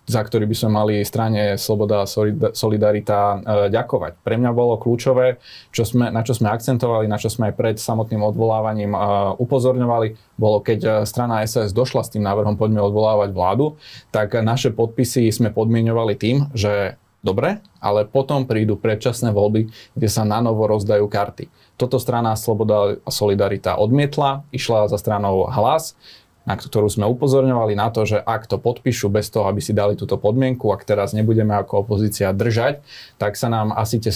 za 0.04 0.20
ktorý 0.20 0.44
by 0.44 0.56
sme 0.56 0.70
mali 0.76 0.94
strane 1.00 1.56
Sloboda 1.56 2.04
a 2.04 2.10
Solidarita 2.52 3.20
uh, 3.20 3.38
ďakovať. 3.72 4.20
Pre 4.20 4.36
mňa 4.36 4.52
bolo 4.52 4.76
kľúčové, 4.76 5.40
čo 5.72 5.88
sme, 5.88 6.12
na 6.12 6.20
čo 6.20 6.36
sme 6.36 6.52
akcentovali, 6.52 7.08
na 7.08 7.16
čo 7.16 7.32
sme 7.32 7.48
aj 7.48 7.54
pred 7.56 7.76
samotným 7.80 8.20
odvolávaním 8.20 8.92
uh, 8.92 9.32
upozorňovali, 9.40 10.36
bolo 10.36 10.60
keď 10.60 11.08
strana 11.08 11.40
SS 11.40 11.72
došla 11.72 12.04
s 12.04 12.12
tým 12.12 12.20
návrhom 12.20 12.60
poďme 12.60 12.84
odvolávať 12.84 13.32
vládu, 13.32 13.80
tak 14.12 14.36
naše 14.44 14.76
podpisy 14.76 15.32
sme 15.32 15.48
podmienovali 15.48 16.20
tým, 16.20 16.52
že 16.52 17.00
Dobre, 17.24 17.64
ale 17.80 18.04
potom 18.04 18.44
prídu 18.44 18.76
predčasné 18.76 19.32
voľby, 19.32 19.72
kde 19.96 20.08
sa 20.12 20.28
na 20.28 20.44
novo 20.44 20.68
rozdajú 20.68 21.08
karty. 21.08 21.48
Toto 21.80 21.96
strana 21.96 22.36
Sloboda 22.36 23.00
a 23.00 23.10
Solidarita 23.10 23.80
odmietla, 23.80 24.44
išla 24.52 24.92
za 24.92 25.00
stranou 25.00 25.48
hlas, 25.48 25.96
na 26.44 26.60
ktorú 26.60 26.92
sme 26.92 27.08
upozorňovali 27.08 27.72
na 27.72 27.88
to, 27.88 28.04
že 28.04 28.20
ak 28.20 28.44
to 28.44 28.60
podpíšu 28.60 29.08
bez 29.08 29.32
toho, 29.32 29.48
aby 29.48 29.64
si 29.64 29.72
dali 29.72 29.96
túto 29.96 30.20
podmienku, 30.20 30.68
ak 30.68 30.84
teraz 30.84 31.16
nebudeme 31.16 31.56
ako 31.56 31.88
opozícia 31.88 32.28
držať, 32.36 32.84
tak 33.16 33.40
sa 33.40 33.48
nám 33.48 33.72
asi 33.72 33.96
tie 33.96 34.12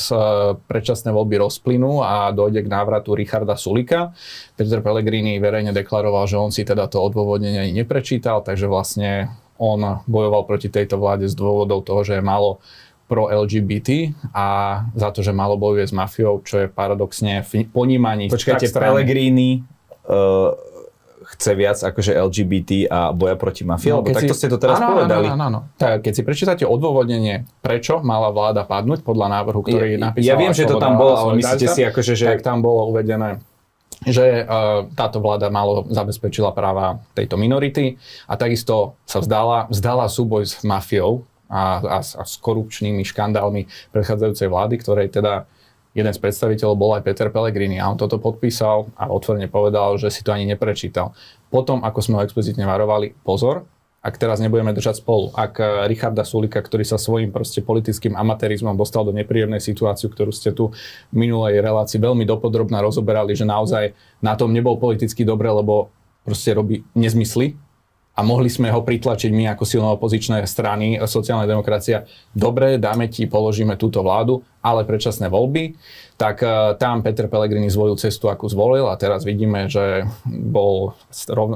predčasné 0.68 1.08
voľby 1.08 1.40
rozplynú 1.40 2.04
a 2.04 2.28
dojde 2.28 2.68
k 2.68 2.68
návratu 2.68 3.16
Richarda 3.16 3.56
Sulika. 3.56 4.12
Peter 4.60 4.84
Pellegrini 4.84 5.40
verejne 5.40 5.72
deklaroval, 5.72 6.28
že 6.28 6.36
on 6.36 6.52
si 6.52 6.68
teda 6.68 6.84
to 6.92 7.00
odôvodnenie 7.00 7.64
ani 7.64 7.72
neprečítal, 7.72 8.44
takže 8.44 8.68
vlastne 8.68 9.32
on 9.56 10.04
bojoval 10.04 10.44
proti 10.44 10.68
tejto 10.68 11.00
vláde 11.00 11.26
z 11.26 11.34
dôvodov 11.34 11.82
toho, 11.82 12.04
že 12.04 12.20
je 12.20 12.22
málo 12.22 12.60
pro 13.08 13.32
LGBT 13.32 14.12
a 14.36 14.46
za 14.92 15.08
to, 15.10 15.24
že 15.24 15.32
malo 15.32 15.56
bojuje 15.56 15.88
s 15.88 15.96
mafiou, 15.96 16.44
čo 16.44 16.62
je 16.62 16.66
paradoxne 16.68 17.40
v 17.40 17.64
ponímaní 17.72 18.28
Počkajte, 18.28 18.68
Pellegrini 18.68 19.64
uh, 20.04 20.52
chce 21.28 21.52
viac 21.52 21.76
akože 21.76 22.16
LGBT 22.16 22.70
a 22.88 23.12
boja 23.12 23.36
proti 23.36 23.60
mafii, 23.64 23.92
no, 23.92 24.00
lebo 24.00 24.16
takto 24.16 24.32
si, 24.32 24.40
ste 24.40 24.48
to 24.48 24.56
teraz 24.56 24.80
áno, 24.80 24.96
povedali. 24.96 25.28
Áno, 25.28 25.36
áno, 25.36 25.44
áno. 25.44 25.60
Tak, 25.76 26.08
keď 26.08 26.12
si 26.16 26.22
prečítate 26.24 26.64
odôvodnenie, 26.64 27.44
prečo 27.60 28.00
mala 28.00 28.32
vláda 28.32 28.64
padnúť 28.64 29.04
podľa 29.04 29.26
návrhu, 29.40 29.60
ktorý 29.60 30.00
ja, 30.00 30.08
napísala 30.08 30.28
Ja 30.32 30.34
viem, 30.40 30.56
že 30.56 30.64
to 30.64 30.80
tam 30.80 30.96
bolo, 30.96 31.14
ale 31.20 31.30
myslíte 31.44 31.68
si 31.68 31.84
akože, 31.84 32.12
že... 32.16 32.26
Tak 32.32 32.40
tam 32.40 32.64
bolo 32.64 32.88
uvedené, 32.88 33.44
že 34.08 34.48
uh, 34.48 34.88
táto 34.96 35.20
vláda 35.20 35.52
malo 35.52 35.84
zabezpečila 35.92 36.56
práva 36.56 37.04
tejto 37.12 37.36
minority 37.36 38.00
a 38.24 38.40
takisto 38.40 38.96
sa 39.04 39.20
vzdala, 39.20 39.68
vzdala 39.68 40.08
súboj 40.08 40.48
s 40.48 40.64
mafiou, 40.64 41.27
a, 41.48 41.80
a, 41.80 41.98
a 42.00 42.22
s 42.24 42.34
korupčnými 42.38 43.02
škandálmi 43.02 43.92
prechádzajúcej 43.92 44.48
vlády, 44.48 44.74
ktorej 44.80 45.08
teda 45.12 45.48
jeden 45.96 46.12
z 46.14 46.20
predstaviteľov 46.20 46.76
bol 46.78 46.92
aj 46.94 47.02
Peter 47.02 47.28
Pellegrini 47.32 47.80
a 47.80 47.88
on 47.90 47.98
toto 47.98 48.20
podpísal 48.22 48.92
a 48.94 49.10
otvorene 49.10 49.50
povedal, 49.50 49.98
že 49.98 50.12
si 50.12 50.22
to 50.22 50.30
ani 50.30 50.46
neprečítal. 50.46 51.16
Potom, 51.48 51.82
ako 51.82 51.98
sme 52.04 52.14
ho 52.20 52.24
explicitne 52.24 52.68
varovali, 52.68 53.16
pozor, 53.24 53.66
ak 53.98 54.14
teraz 54.14 54.38
nebudeme 54.38 54.70
držať 54.70 55.02
spolu, 55.02 55.34
ak 55.34 55.58
eh, 55.58 55.66
Richarda 55.90 56.22
Sulika, 56.22 56.62
ktorý 56.62 56.86
sa 56.86 57.00
svojím 57.00 57.34
proste 57.34 57.66
politickým 57.66 58.14
amatérizmom 58.14 58.78
dostal 58.78 59.02
do 59.02 59.10
nepríjemnej 59.10 59.58
situáciu, 59.58 60.06
ktorú 60.08 60.30
ste 60.30 60.54
tu 60.54 60.70
v 61.10 61.16
minulej 61.18 61.58
relácii 61.58 61.98
veľmi 61.98 62.22
dopodrobná 62.22 62.78
rozoberali, 62.78 63.34
že 63.34 63.42
naozaj 63.42 63.92
na 64.22 64.38
tom 64.38 64.54
nebol 64.54 64.78
politicky 64.78 65.26
dobre, 65.26 65.50
lebo 65.50 65.90
proste 66.22 66.54
robí 66.54 66.86
nezmysly, 66.94 67.58
a 68.18 68.20
mohli 68.26 68.50
sme 68.50 68.74
ho 68.74 68.82
pritlačiť 68.82 69.30
my 69.30 69.54
ako 69.54 69.62
silno 69.62 69.94
opozičné 69.94 70.42
strany, 70.42 70.98
sociálna 70.98 71.46
demokracia, 71.46 72.02
dobre, 72.34 72.74
dáme 72.74 73.06
ti, 73.06 73.30
položíme 73.30 73.78
túto 73.78 74.02
vládu, 74.02 74.42
ale 74.58 74.82
predčasné 74.82 75.30
voľby, 75.30 75.78
tak 76.18 76.42
uh, 76.42 76.74
tam 76.74 77.06
Peter 77.06 77.30
Pellegrini 77.30 77.70
zvolil 77.70 77.94
cestu, 77.94 78.26
akú 78.26 78.50
zvolil 78.50 78.90
a 78.90 78.98
teraz 78.98 79.22
vidíme, 79.22 79.70
že 79.70 80.02
bol 80.26 80.98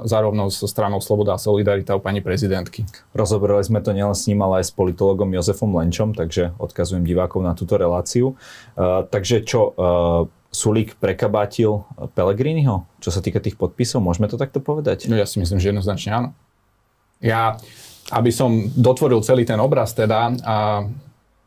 zárovno 0.06 0.54
so 0.54 0.70
stranou 0.70 1.02
Sloboda 1.02 1.34
a 1.34 1.42
Solidarita 1.42 1.98
u 1.98 2.00
pani 2.00 2.22
prezidentky. 2.22 2.86
Rozoberali 3.10 3.66
sme 3.66 3.82
to 3.82 3.90
nielen 3.90 4.14
s 4.14 4.30
ním, 4.30 4.38
ale 4.46 4.62
aj 4.62 4.70
s 4.70 4.72
politologom 4.72 5.34
Jozefom 5.34 5.74
Lenčom, 5.74 6.14
takže 6.14 6.54
odkazujem 6.62 7.02
divákov 7.02 7.42
na 7.42 7.58
túto 7.58 7.74
reláciu. 7.74 8.38
Uh, 8.78 9.02
takže 9.10 9.42
čo, 9.42 9.74
uh, 9.74 10.30
Sulík 10.52 11.00
prekabátil 11.00 11.82
Pellegriniho, 12.12 12.84
čo 13.00 13.08
sa 13.08 13.24
týka 13.24 13.40
tých 13.40 13.56
podpisov, 13.56 14.04
môžeme 14.04 14.28
to 14.28 14.36
takto 14.36 14.60
povedať? 14.60 15.08
No 15.08 15.16
ja 15.16 15.24
si 15.24 15.40
myslím, 15.40 15.58
že 15.58 15.72
jednoznačne 15.72 16.12
áno. 16.12 16.30
Ja, 17.22 17.56
aby 18.10 18.34
som 18.34 18.68
dotvoril 18.74 19.22
celý 19.22 19.46
ten 19.46 19.62
obraz 19.62 19.94
teda, 19.94 20.34
a 20.42 20.56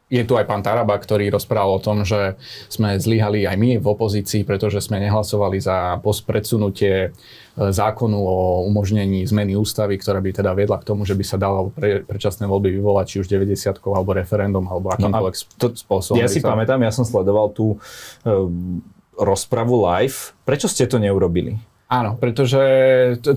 je 0.05 0.22
tu 0.22 0.38
aj 0.38 0.46
pán 0.46 0.62
Taraba, 0.62 0.94
ktorý 1.01 1.34
rozprával 1.34 1.82
o 1.82 1.84
tom, 1.84 2.05
že 2.05 2.38
sme 2.70 2.94
zlyhali 3.01 3.50
aj 3.50 3.58
my 3.58 3.70
v 3.82 3.88
opozícii, 3.89 4.46
pretože 4.46 4.77
sme 4.77 5.01
nehlasovali 5.01 5.58
za 5.58 5.98
predsunutie 6.29 7.10
e, 7.10 7.12
zákonu 7.58 8.13
o 8.13 8.38
umožnení 8.70 9.25
zmeny 9.25 9.58
ústavy, 9.58 9.98
ktorá 9.98 10.22
by 10.22 10.29
teda 10.29 10.53
viedla 10.53 10.77
k 10.77 10.88
tomu, 10.94 11.10
že 11.10 11.17
by 11.17 11.25
sa 11.25 11.41
dalo 11.41 11.74
pre, 11.74 12.05
predčasné 12.05 12.46
voľby 12.46 12.77
vyvolať 12.77 13.05
či 13.10 13.17
už 13.25 13.27
90 13.34 13.82
alebo 13.82 14.13
referendum 14.13 14.70
alebo 14.70 14.94
no 14.94 14.96
akýmkoľvek 14.96 15.36
no 15.36 15.67
spôsobom. 15.74 16.22
Ja 16.22 16.29
si 16.29 16.38
sa... 16.38 16.53
pamätám, 16.53 16.86
ja 16.86 16.94
som 16.94 17.01
sledoval 17.01 17.50
tú 17.50 17.74
uh, 17.74 18.46
rozpravu 19.17 19.82
live. 19.89 20.38
Prečo 20.46 20.70
ste 20.70 20.86
to 20.86 21.01
neurobili? 21.01 21.58
Áno, 21.89 22.13
pretože 22.22 22.62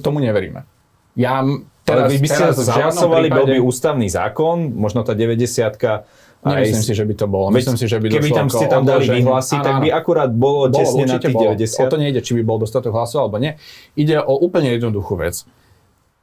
tomu 0.05 0.21
neveríme. 0.21 0.69
Ja 1.17 1.41
Teraz, 1.89 2.05
Ale 2.05 2.13
vy 2.13 2.19
by 2.21 2.29
ste 2.29 2.45
zahlasovali, 2.53 3.27
prípade... 3.33 3.41
bol 3.41 3.47
by 3.49 3.59
ústavný 3.65 4.09
zákon, 4.13 4.57
možno 4.77 5.01
tá 5.01 5.17
90 5.17 6.29
Nemyslím 6.39 6.83
si, 6.87 6.95
že 6.95 7.03
by 7.03 7.15
to 7.19 7.27
bolo. 7.27 7.51
Myslím 7.51 7.75
si, 7.75 7.91
že 7.91 7.99
by 7.99 8.15
Keby 8.15 8.31
tam 8.31 8.47
ste 8.47 8.71
tam 8.71 8.87
dali 8.87 9.11
vyhlasy, 9.11 9.59
tak 9.59 9.83
by 9.83 9.91
akurát 9.91 10.31
bolo, 10.31 10.71
bolo 10.71 10.79
tesne 10.79 11.03
na 11.03 11.19
tých 11.19 11.35
bolo. 11.35 11.51
90. 11.59 11.83
O 11.83 11.85
to 11.91 11.99
nejde, 11.99 12.21
či 12.23 12.39
by 12.39 12.43
bol 12.47 12.63
dostatok 12.63 12.95
hlasov 12.95 13.27
alebo 13.27 13.43
nie. 13.43 13.59
Ide 13.99 14.23
o 14.23 14.39
úplne 14.39 14.71
jednoduchú 14.71 15.19
vec. 15.19 15.43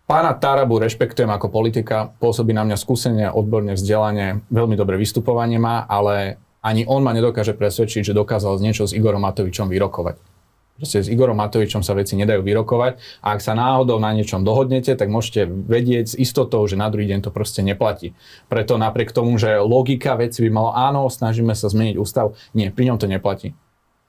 Pána 0.05 0.37
Tarabu 0.37 0.77
rešpektujem 0.79 1.27
ako 1.33 1.49
politika, 1.49 2.13
pôsobí 2.21 2.53
na 2.53 2.61
mňa 2.61 2.77
skúsenie, 2.77 3.25
odborné 3.27 3.73
vzdelanie, 3.73 4.45
veľmi 4.53 4.77
dobré 4.77 5.01
vystupovanie 5.01 5.57
má, 5.57 5.83
ale 5.89 6.37
ani 6.61 6.85
on 6.85 7.01
ma 7.01 7.09
nedokáže 7.11 7.57
presvedčiť, 7.57 8.05
že 8.05 8.13
dokázal 8.13 8.61
niečo 8.61 8.85
s 8.85 8.93
Igorom 8.93 9.25
Matovičom 9.25 9.65
vyrokovať. 9.67 10.34
Proste 10.75 10.99
s 10.99 11.07
Igorom 11.07 11.39
Matovičom 11.39 11.87
sa 11.87 11.95
veci 11.95 12.19
nedajú 12.19 12.43
vyrokovať 12.43 13.23
a 13.23 13.31
ak 13.31 13.39
sa 13.39 13.55
náhodou 13.55 13.95
na 13.95 14.11
niečom 14.11 14.43
dohodnete, 14.43 14.91
tak 14.99 15.07
môžete 15.07 15.47
vedieť 15.47 16.05
s 16.11 16.15
istotou, 16.19 16.67
že 16.67 16.75
na 16.75 16.91
druhý 16.91 17.07
deň 17.07 17.23
to 17.23 17.31
proste 17.31 17.63
neplatí. 17.63 18.11
Preto 18.51 18.75
napriek 18.75 19.15
tomu, 19.15 19.39
že 19.39 19.55
logika 19.63 20.19
veci 20.19 20.43
by 20.43 20.49
mala, 20.51 20.91
áno, 20.91 21.07
snažíme 21.07 21.55
sa 21.55 21.71
zmeniť 21.71 21.95
ústav, 21.95 22.35
nie, 22.51 22.67
pri 22.75 22.91
ňom 22.91 22.99
to 22.99 23.07
neplatí. 23.07 23.55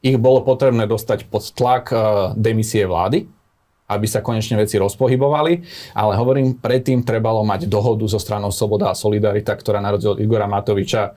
Ich 0.02 0.18
bolo 0.18 0.42
potrebné 0.42 0.90
dostať 0.90 1.30
pod 1.30 1.46
tlak 1.54 1.94
uh, 1.94 2.34
demisie 2.34 2.82
vlády, 2.82 3.30
aby 3.86 4.06
sa 4.10 4.18
konečne 4.18 4.58
veci 4.58 4.74
rozpohybovali, 4.82 5.62
ale 5.94 6.12
hovorím, 6.18 6.58
predtým 6.58 7.06
trebalo 7.06 7.46
mať 7.46 7.70
dohodu 7.70 8.02
so 8.10 8.18
stranou 8.18 8.50
Sloboda 8.50 8.90
a 8.90 8.98
Solidarita, 8.98 9.54
ktorá 9.54 9.78
na 9.78 9.94
Igora 9.94 10.50
Matoviča 10.50 11.14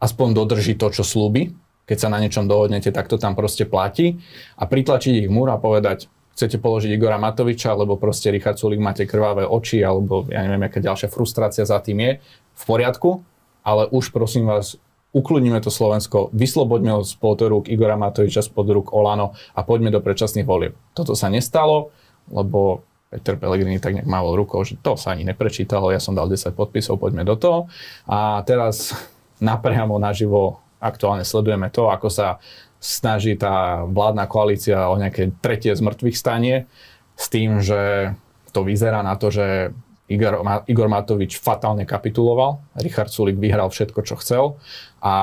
aspoň 0.00 0.28
dodrží 0.32 0.80
to, 0.80 0.88
čo 0.88 1.04
slúbi, 1.04 1.52
keď 1.88 1.96
sa 1.96 2.12
na 2.12 2.20
niečom 2.20 2.44
dohodnete, 2.44 2.92
tak 2.92 3.08
to 3.08 3.16
tam 3.16 3.32
proste 3.32 3.64
platí. 3.64 4.20
A 4.60 4.68
pritlačiť 4.68 5.24
ich 5.24 5.28
múr 5.32 5.48
a 5.48 5.56
povedať, 5.56 6.12
chcete 6.36 6.60
položiť 6.60 6.94
Igora 6.94 7.18
Matoviča, 7.18 7.74
lebo 7.74 7.98
proste 7.98 8.30
Richard 8.30 8.60
Sulik 8.60 8.78
máte 8.78 9.08
krvavé 9.08 9.42
oči, 9.42 9.82
alebo 9.82 10.28
ja 10.30 10.44
neviem, 10.46 10.68
aká 10.68 10.78
ďalšia 10.78 11.10
frustrácia 11.10 11.66
za 11.66 11.80
tým 11.82 11.98
je, 11.98 12.12
v 12.54 12.62
poriadku, 12.62 13.24
ale 13.66 13.90
už 13.90 14.14
prosím 14.14 14.46
vás, 14.46 14.78
ukludníme 15.10 15.58
to 15.64 15.72
Slovensko, 15.72 16.30
vysloboďme 16.36 16.94
ho 16.94 17.02
spod 17.02 17.42
rúk 17.42 17.66
Igora 17.66 17.96
Matoviča, 17.96 18.44
spod 18.44 18.70
rúk 18.70 18.94
Olano 18.94 19.34
a 19.56 19.64
poďme 19.64 19.90
do 19.90 19.98
predčasných 19.98 20.46
volieb. 20.46 20.78
Toto 20.94 21.16
sa 21.16 21.26
nestalo, 21.26 21.90
lebo 22.30 22.86
Peter 23.08 23.40
Pellegrini 23.40 23.80
tak 23.80 23.96
nejak 23.96 24.06
mával 24.06 24.36
rukou, 24.36 24.60
že 24.62 24.76
to 24.78 24.94
sa 25.00 25.16
ani 25.16 25.24
neprečítalo, 25.24 25.88
ja 25.88 25.98
som 25.98 26.12
dal 26.12 26.28
10 26.28 26.52
podpisov, 26.52 27.00
poďme 27.00 27.24
do 27.24 27.34
toho. 27.40 27.60
A 28.04 28.44
teraz 28.44 28.92
napriamo 29.40 29.96
naživo 29.96 30.60
aktuálne 30.78 31.26
sledujeme 31.26 31.70
to, 31.70 31.90
ako 31.90 32.08
sa 32.10 32.42
snaží 32.78 33.34
tá 33.34 33.82
vládna 33.82 34.30
koalícia 34.30 34.86
o 34.86 34.94
nejaké 34.94 35.34
tretie 35.42 35.74
z 35.74 35.82
stanie 36.14 36.70
s 37.18 37.26
tým, 37.26 37.58
že 37.58 38.14
to 38.54 38.62
vyzerá 38.62 39.02
na 39.02 39.18
to, 39.18 39.34
že 39.34 39.74
Igor, 40.08 40.40
Igor 40.64 40.88
Matovič 40.88 41.36
fatálne 41.36 41.84
kapituloval, 41.84 42.64
Richard 42.80 43.12
Sulik 43.12 43.36
vyhral 43.36 43.68
všetko, 43.68 44.00
čo 44.08 44.16
chcel 44.16 44.56
a 45.04 45.14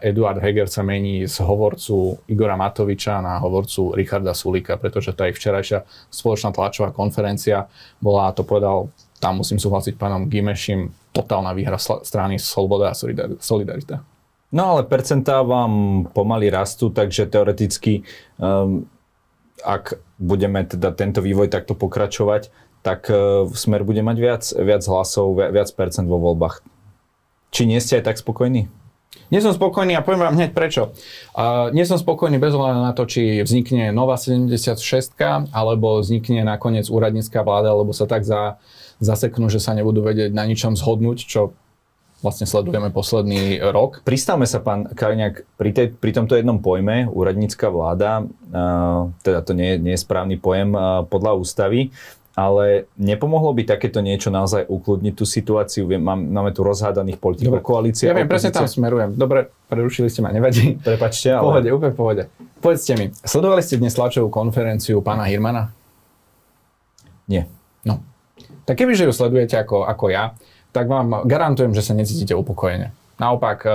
Eduard 0.00 0.40
Heger 0.40 0.64
sa 0.64 0.80
mení 0.80 1.28
z 1.28 1.44
hovorcu 1.44 2.24
Igora 2.24 2.56
Matoviča 2.56 3.20
na 3.20 3.36
hovorcu 3.38 3.92
Richarda 3.92 4.32
Sulika, 4.32 4.80
pretože 4.80 5.12
tá 5.12 5.28
ich 5.28 5.36
včerajšia 5.36 5.84
spoločná 6.08 6.56
tlačová 6.56 6.90
konferencia 6.90 7.68
bola, 8.00 8.32
to 8.32 8.42
povedal, 8.42 8.88
tam 9.20 9.44
musím 9.44 9.60
súhlasiť 9.60 10.00
pánom 10.00 10.26
Gimešim, 10.26 10.88
totálna 11.12 11.52
výhra 11.52 11.76
strany 11.78 12.40
Sloboda 12.40 12.90
a 12.90 12.98
Solidarita. 13.38 14.00
No 14.50 14.74
ale 14.74 14.82
percentá 14.82 15.46
vám 15.46 16.04
pomaly 16.10 16.50
rastú, 16.50 16.90
takže 16.90 17.30
teoreticky, 17.30 18.02
um, 18.42 18.90
ak 19.62 20.02
budeme 20.18 20.66
teda 20.66 20.90
tento 20.90 21.22
vývoj 21.22 21.46
takto 21.46 21.78
pokračovať, 21.78 22.50
tak 22.82 23.06
uh, 23.06 23.46
Smer 23.54 23.86
bude 23.86 24.02
mať 24.02 24.16
viac, 24.18 24.42
viac 24.58 24.82
hlasov, 24.90 25.38
viac 25.38 25.70
percent 25.78 26.10
vo 26.10 26.18
voľbách. 26.18 26.66
Či 27.54 27.70
nie 27.70 27.78
ste 27.78 28.02
aj 28.02 28.10
tak 28.10 28.18
spokojní? 28.18 28.66
Nie 29.30 29.42
som 29.42 29.54
spokojný 29.54 29.94
a 29.94 30.02
poviem 30.02 30.26
vám 30.26 30.38
hneď 30.38 30.50
prečo. 30.50 30.90
Uh, 31.34 31.70
nie 31.70 31.86
som 31.86 31.98
spokojný 31.98 32.42
bez 32.42 32.50
ohľadu 32.50 32.82
na 32.82 32.90
to, 32.94 33.06
či 33.06 33.42
vznikne 33.46 33.94
nová 33.94 34.18
76 34.18 34.74
alebo 35.54 36.02
vznikne 36.02 36.42
nakoniec 36.42 36.90
úradnícká 36.90 37.46
vláda, 37.46 37.70
lebo 37.70 37.94
sa 37.94 38.10
tak 38.10 38.26
za, 38.26 38.58
zaseknú, 38.98 39.46
že 39.46 39.62
sa 39.62 39.74
nebudú 39.78 40.02
vedieť 40.02 40.34
na 40.34 40.42
ničom 40.46 40.74
zhodnúť, 40.74 41.26
čo 41.26 41.54
vlastne 42.20 42.44
sledujeme 42.44 42.92
posledný 42.92 43.60
rok. 43.72 44.04
Pristavme 44.04 44.44
sa, 44.44 44.60
pán 44.60 44.88
Kaliňák, 44.92 45.56
pri, 45.56 45.70
tej, 45.72 45.86
pri 45.96 46.12
tomto 46.12 46.36
jednom 46.36 46.60
pojme, 46.60 47.08
úradnícka 47.08 47.72
vláda, 47.72 48.24
uh, 48.24 49.08
teda 49.24 49.40
to 49.44 49.52
nie, 49.56 49.80
nie 49.80 49.96
je 49.96 50.04
správny 50.04 50.36
pojem 50.36 50.76
uh, 50.76 51.04
podľa 51.08 51.36
ústavy, 51.40 51.92
ale 52.38 52.88
nepomohlo 52.96 53.52
by 53.52 53.68
takéto 53.68 54.00
niečo 54.00 54.32
naozaj 54.32 54.64
ukludniť 54.64 55.14
tú 55.18 55.26
situáciu? 55.28 55.84
Mám, 55.98 56.30
máme 56.30 56.54
tu 56.54 56.64
rozhádaných 56.64 57.18
politikov 57.20 57.60
koalície. 57.60 58.08
Ja 58.08 58.16
viem, 58.16 58.30
presne 58.30 58.54
tam 58.54 58.64
smerujem. 58.64 59.18
Dobre, 59.18 59.50
prerušili 59.68 60.08
ste 60.08 60.24
ma, 60.24 60.32
nevadí. 60.32 60.78
Prepačte, 60.80 61.36
ale... 61.36 61.44
Pohode, 61.44 61.68
úplne 61.74 61.92
pohode. 61.92 62.22
Povedzte 62.62 62.96
mi, 62.96 63.12
sledovali 63.12 63.60
ste 63.60 63.76
dnes 63.76 63.92
tlačovú 63.92 64.32
konferenciu 64.32 65.02
pána 65.04 65.28
Hirmana? 65.28 65.74
Nie. 67.28 67.50
No. 67.84 68.00
Tak 68.64 68.78
kebyže 68.78 69.10
ju 69.10 69.12
sledujete 69.12 69.58
ako, 69.58 69.84
ako 69.84 70.08
ja, 70.08 70.32
tak 70.70 70.86
vám 70.86 71.26
garantujem, 71.26 71.74
že 71.74 71.82
sa 71.82 71.92
necítite 71.94 72.34
upokojene. 72.34 72.94
Naopak, 73.20 73.68
e, 73.68 73.70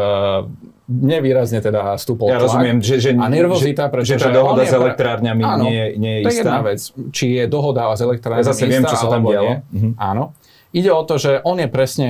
nevýrazne 0.89 1.61
teda 1.61 2.01
stúpol 2.01 2.33
ja 2.33 2.41
tlak 2.41 2.49
rozumiem, 2.49 2.77
že, 2.81 2.97
že, 2.97 3.09
a 3.13 3.29
nervozita, 3.29 3.93
pretože... 3.93 4.17
Že 4.17 4.25
tá 4.25 4.31
dohoda 4.33 4.61
s 4.65 4.73
elektrárňami 4.73 5.43
áno, 5.45 5.63
nie, 5.69 5.83
nie 6.01 6.13
je 6.17 6.21
istá. 6.21 6.25
To 6.25 6.33
je 6.33 6.41
jedna 6.41 6.61
vec. 6.65 6.79
Či 7.13 7.25
je 7.37 7.43
dohoda 7.45 7.81
s 7.93 8.01
elektrárňami 8.01 8.41
ja 8.41 8.49
zase 8.49 8.63
istá, 8.65 8.73
viem, 8.73 8.83
čo 8.89 8.97
sa 8.97 9.07
tam 9.07 9.21
dialo. 9.21 9.51
Mhm. 9.69 9.89
Áno. 10.01 10.23
Ide 10.75 10.91
o 10.91 11.03
to, 11.05 11.15
že 11.21 11.31
on 11.45 11.61
je 11.61 11.69
presne 11.69 12.09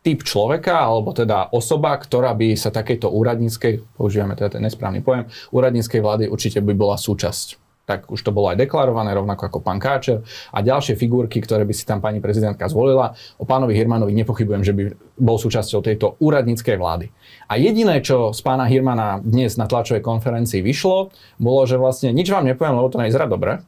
typ 0.00 0.24
človeka, 0.24 0.80
alebo 0.80 1.12
teda 1.12 1.52
osoba, 1.52 1.94
ktorá 2.00 2.32
by 2.32 2.56
sa 2.56 2.72
takejto 2.72 3.06
úradníckej, 3.12 3.84
používame 4.00 4.32
teda 4.32 4.58
ten 4.58 4.64
nesprávny 4.64 5.04
pojem, 5.04 5.28
úradníckej 5.52 6.00
vlády 6.00 6.24
určite 6.26 6.64
by 6.64 6.72
bola 6.72 6.96
súčasť 6.96 7.69
tak 7.90 8.06
už 8.06 8.22
to 8.22 8.30
bolo 8.30 8.54
aj 8.54 8.62
deklarované, 8.62 9.10
rovnako 9.10 9.50
ako 9.50 9.58
pán 9.58 9.82
Káčer 9.82 10.22
a 10.54 10.62
ďalšie 10.62 10.94
figurky, 10.94 11.42
ktoré 11.42 11.66
by 11.66 11.74
si 11.74 11.82
tam 11.82 11.98
pani 11.98 12.22
prezidentka 12.22 12.70
zvolila. 12.70 13.18
O 13.42 13.42
pánovi 13.42 13.74
Hirmanovi 13.74 14.14
nepochybujem, 14.14 14.62
že 14.62 14.70
by 14.70 14.82
bol 15.18 15.42
súčasťou 15.42 15.82
tejto 15.82 16.14
úradníckej 16.22 16.78
vlády. 16.78 17.10
A 17.50 17.58
jediné, 17.58 17.98
čo 17.98 18.30
z 18.30 18.38
pána 18.46 18.70
Hirmana 18.70 19.18
dnes 19.18 19.58
na 19.58 19.66
tlačovej 19.66 20.06
konferencii 20.06 20.62
vyšlo, 20.62 21.10
bolo, 21.42 21.66
že 21.66 21.74
vlastne 21.74 22.14
nič 22.14 22.30
vám 22.30 22.46
nepoviem, 22.46 22.78
lebo 22.78 22.86
to 22.86 23.02
nevyzerá 23.02 23.26
dobre, 23.26 23.58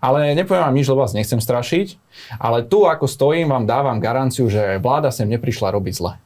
ale 0.00 0.32
nepoviem 0.32 0.64
vám 0.64 0.76
nič, 0.80 0.88
lebo 0.88 1.04
vás 1.04 1.12
nechcem 1.12 1.44
strašiť, 1.44 2.00
ale 2.40 2.64
tu, 2.64 2.88
ako 2.88 3.04
stojím, 3.04 3.52
vám 3.52 3.68
dávam 3.68 4.00
garanciu, 4.00 4.48
že 4.48 4.80
vláda 4.80 5.12
sem 5.12 5.28
neprišla 5.28 5.68
robiť 5.68 5.92
zle. 5.92 6.16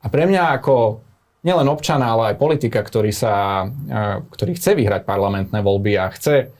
A 0.00 0.06
pre 0.08 0.24
mňa 0.24 0.56
ako 0.56 1.04
nielen 1.44 1.68
občana, 1.68 2.16
ale 2.16 2.32
aj 2.32 2.40
politika, 2.40 2.80
ktorý, 2.80 3.12
sa, 3.12 3.68
e, 3.68 4.24
ktorý 4.32 4.56
chce 4.56 4.72
vyhrať 4.74 5.04
parlamentné 5.04 5.60
voľby 5.60 6.00
a 6.00 6.08
chce 6.10 6.50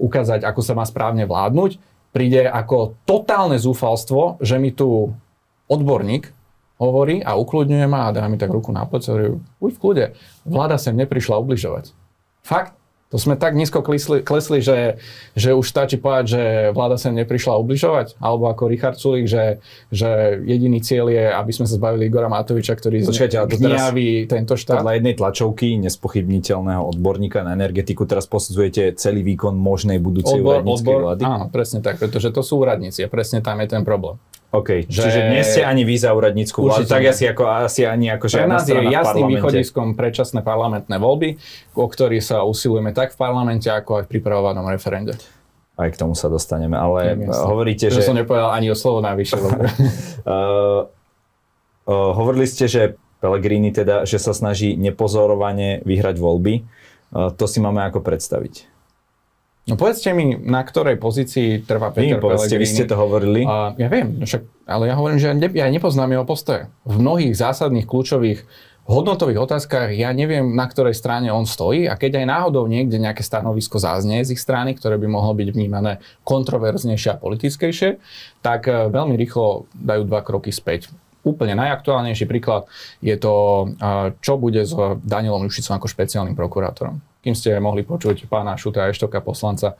ukázať, 0.00 0.48
ako 0.48 0.60
sa 0.64 0.72
má 0.72 0.88
správne 0.88 1.28
vládnuť, 1.28 1.76
príde 2.10 2.48
ako 2.48 2.96
totálne 3.04 3.60
zúfalstvo, 3.60 4.40
že 4.40 4.56
mi 4.56 4.72
tu 4.72 5.12
odborník 5.68 6.32
hovorí 6.80 7.20
a 7.20 7.36
ukludňuje 7.36 7.84
ma 7.84 8.08
a 8.08 8.14
dá 8.16 8.24
mi 8.26 8.40
tak 8.40 8.48
ruku 8.48 8.72
na 8.72 8.88
plece 8.88 9.12
hovorí, 9.12 9.36
uj 9.60 9.70
v 9.76 9.78
kľude, 9.78 10.04
vláda 10.48 10.80
sem 10.80 10.96
neprišla 10.96 11.36
ubližovať. 11.36 11.92
Fakt, 12.40 12.79
to 13.10 13.18
sme 13.18 13.34
tak 13.34 13.58
nízko 13.58 13.82
klesli, 13.82 14.22
klesli 14.22 14.62
že, 14.62 15.02
že 15.34 15.50
už 15.50 15.66
stačí 15.66 15.98
povedať, 15.98 16.24
že 16.30 16.42
vláda 16.70 16.94
sem 16.94 17.10
neprišla 17.10 17.58
ubližovať. 17.58 18.14
Alebo 18.22 18.46
ako 18.46 18.70
Richard 18.70 19.02
Sulik, 19.02 19.26
že, 19.26 19.58
že 19.90 20.38
jediný 20.46 20.78
cieľ 20.78 21.10
je, 21.10 21.26
aby 21.26 21.50
sme 21.50 21.66
sa 21.66 21.74
zbavili 21.74 22.06
Igora 22.06 22.30
Matoviča, 22.30 22.78
ktorý 22.78 23.02
zniaví 23.50 24.30
tento 24.30 24.54
štát. 24.54 24.86
Podľa 24.86 25.02
jednej 25.02 25.14
tlačovky 25.18 25.74
nespochybniteľného 25.90 26.86
odborníka 26.86 27.42
na 27.42 27.58
energetiku 27.58 28.06
teraz 28.06 28.30
posudzujete 28.30 28.94
celý 28.94 29.26
výkon 29.26 29.58
možnej 29.58 29.98
budúcej 29.98 30.38
odbor, 30.38 30.62
úradníckej 30.62 30.94
odbor, 30.94 31.02
vlády? 31.10 31.22
Áno, 31.26 31.44
presne 31.50 31.82
tak, 31.82 31.98
pretože 31.98 32.30
to 32.30 32.46
sú 32.46 32.62
úradníci 32.62 33.02
a 33.02 33.10
presne 33.10 33.42
tam 33.42 33.58
je 33.58 33.74
ten 33.74 33.82
problém. 33.82 34.22
OK, 34.50 34.90
že... 34.90 35.06
čiže 35.06 35.20
nie 35.30 35.42
ste 35.46 35.62
ani 35.62 35.86
vy 35.86 35.94
za 35.94 36.10
úradnícku 36.10 36.58
vládu, 36.66 36.82
tak 36.90 37.06
asi, 37.06 37.30
ako, 37.30 37.46
asi 37.46 37.86
ani 37.86 38.10
ako 38.10 38.26
Pre 38.26 38.50
nás 38.50 38.66
je 38.66 38.82
jasným 38.82 39.38
východiskom 39.38 39.94
predčasné 39.94 40.42
parlamentné 40.42 40.98
voľby, 40.98 41.38
o 41.78 41.86
ktorých 41.86 42.18
sa 42.18 42.42
usilujeme 42.42 42.90
tak 42.90 43.14
v 43.14 43.18
parlamente, 43.18 43.70
ako 43.70 44.02
aj 44.02 44.04
v 44.06 44.18
pripravovanom 44.18 44.66
referende. 44.66 45.14
Aj 45.78 45.86
k 45.86 45.96
tomu 45.96 46.18
sa 46.18 46.26
dostaneme, 46.26 46.74
ale 46.74 47.14
Neviem, 47.14 47.30
hovoríte, 47.30 47.94
že... 47.94 48.02
Že 48.02 48.10
som 48.10 48.18
nepovedal 48.18 48.50
ani 48.50 48.68
o 48.68 48.76
slovo 48.76 48.98
najvyššie. 49.06 49.38
uh, 49.38 49.50
uh, 51.86 52.10
hovorili 52.18 52.44
ste, 52.50 52.66
že 52.66 52.82
Pellegrini 53.22 53.70
teda, 53.70 54.02
že 54.02 54.18
sa 54.18 54.34
snaží 54.34 54.74
nepozorovane 54.74 55.86
vyhrať 55.86 56.16
voľby. 56.18 56.66
Uh, 57.14 57.30
to 57.32 57.46
si 57.46 57.62
máme 57.62 57.86
ako 57.86 58.02
predstaviť. 58.02 58.69
No 59.70 59.78
povedzte 59.78 60.10
mi, 60.10 60.34
na 60.34 60.66
ktorej 60.66 60.98
pozícii 60.98 61.62
trvá 61.62 61.94
Peter 61.94 62.18
Vy, 62.18 62.22
povedzte, 62.22 62.58
vy 62.58 62.66
ste 62.66 62.84
to 62.90 62.98
hovorili. 62.98 63.46
Uh, 63.46 63.70
ja 63.78 63.86
viem, 63.86 64.18
no 64.18 64.26
však, 64.26 64.66
ale 64.66 64.90
ja 64.90 64.98
hovorím, 64.98 65.22
že 65.22 65.30
ne, 65.30 65.46
ja 65.46 65.70
nepoznám 65.70 66.10
jeho 66.10 66.26
postoje. 66.26 66.66
V 66.82 66.98
mnohých 66.98 67.38
zásadných 67.38 67.86
kľúčových 67.86 68.42
hodnotových 68.90 69.38
otázkach 69.46 69.94
ja 69.94 70.10
neviem, 70.10 70.58
na 70.58 70.66
ktorej 70.66 70.98
strane 70.98 71.30
on 71.30 71.46
stojí 71.46 71.86
a 71.86 71.94
keď 71.94 72.18
aj 72.18 72.26
náhodou 72.26 72.66
niekde 72.66 72.98
nejaké 72.98 73.22
stanovisko 73.22 73.78
záznie 73.78 74.26
z 74.26 74.34
ich 74.34 74.42
strany, 74.42 74.74
ktoré 74.74 74.98
by 74.98 75.06
mohlo 75.06 75.30
byť 75.38 75.48
vnímané 75.54 76.02
kontroverznejšie 76.26 77.14
a 77.14 77.20
politickejšie, 77.22 78.02
tak 78.42 78.66
e, 78.66 78.90
veľmi 78.90 79.14
rýchlo 79.14 79.70
dajú 79.78 80.02
dva 80.10 80.26
kroky 80.26 80.50
späť. 80.50 80.90
Úplne 81.22 81.54
najaktuálnejší 81.54 82.26
príklad 82.26 82.66
je 82.98 83.14
to, 83.14 83.34
e, 83.78 84.16
čo 84.18 84.34
bude 84.40 84.66
s 84.66 84.74
Danielom 85.06 85.46
Lušicom 85.46 85.78
ako 85.78 85.86
špeciálnym 85.86 86.34
prokurátorom 86.34 86.98
kým 87.20 87.36
ste 87.36 87.56
mohli 87.60 87.84
počuť 87.84 88.26
pána 88.26 88.56
Šuta 88.56 88.88
Eštoka, 88.88 89.20
poslanca, 89.20 89.76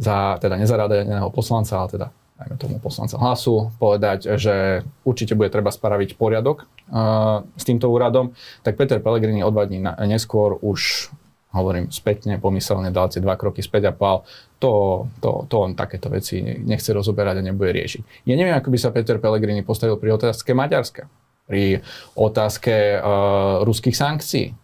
za, 0.00 0.40
teda 0.40 0.56
nezaradeného 0.56 1.28
poslanca, 1.28 1.84
ale 1.84 1.88
teda 1.92 2.06
najmä 2.40 2.56
tomu 2.56 2.76
poslanca 2.80 3.20
hlasu, 3.20 3.68
povedať, 3.76 4.40
že 4.40 4.80
určite 5.04 5.36
bude 5.36 5.52
treba 5.52 5.68
spraviť 5.68 6.16
poriadok 6.16 6.64
uh, 6.64 7.44
s 7.52 7.68
týmto 7.68 7.92
úradom, 7.92 8.32
tak 8.64 8.80
Peter 8.80 8.96
Pellegrini 8.96 9.44
o 9.44 9.52
dva 9.52 9.68
dní 9.68 9.84
neskôr 10.08 10.56
už 10.56 11.12
hovorím 11.52 11.90
spätne, 11.90 12.38
pomyselne 12.38 12.94
dal 12.94 13.10
tie 13.10 13.20
dva 13.20 13.34
kroky 13.34 13.60
späť 13.60 13.90
a 13.90 13.92
pál, 13.92 14.22
to, 14.62 15.04
to, 15.18 15.44
to 15.50 15.54
on 15.58 15.74
takéto 15.74 16.06
veci 16.08 16.40
nechce 16.40 16.94
rozoberať 16.94 17.42
a 17.42 17.46
nebude 17.52 17.74
riešiť. 17.74 18.24
Ja 18.24 18.38
neviem, 18.38 18.54
ako 18.54 18.70
by 18.70 18.78
sa 18.78 18.94
Peter 18.94 19.18
Pellegrini 19.18 19.66
postavil 19.66 19.98
pri 19.98 20.14
otázke 20.14 20.54
Maďarska, 20.54 21.10
pri 21.44 21.84
otázke 22.16 23.02
uh, 23.02 23.66
ruských 23.66 23.98
sankcií, 23.98 24.54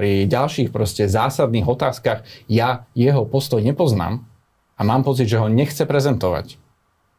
pri 0.00 0.24
ďalších 0.24 0.72
proste 0.72 1.04
zásadných 1.04 1.68
otázkach 1.68 2.24
ja 2.48 2.88
jeho 2.96 3.28
postoj 3.28 3.60
nepoznám 3.60 4.24
a 4.72 4.80
mám 4.80 5.04
pocit, 5.04 5.28
že 5.28 5.36
ho 5.36 5.52
nechce 5.52 5.84
prezentovať. 5.84 6.56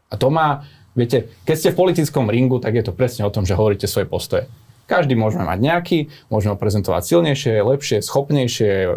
A 0.09 0.17
to 0.17 0.33
má, 0.33 0.65
viete, 0.97 1.29
keď 1.45 1.55
ste 1.61 1.69
v 1.69 1.77
politickom 1.77 2.25
ringu, 2.25 2.57
tak 2.57 2.73
je 2.73 2.89
to 2.89 2.97
presne 2.97 3.21
o 3.21 3.29
tom, 3.29 3.45
že 3.45 3.53
hovoríte 3.53 3.85
svoje 3.85 4.09
postoje. 4.09 4.49
Každý 4.89 5.13
môžeme 5.13 5.45
mať 5.45 5.61
nejaký, 5.61 5.99
môžeme 6.33 6.57
ho 6.57 6.59
prezentovať 6.59 7.05
silnejšie, 7.05 7.61
lepšie, 7.61 8.01
schopnejšie, 8.01 8.73
e, 8.73 8.89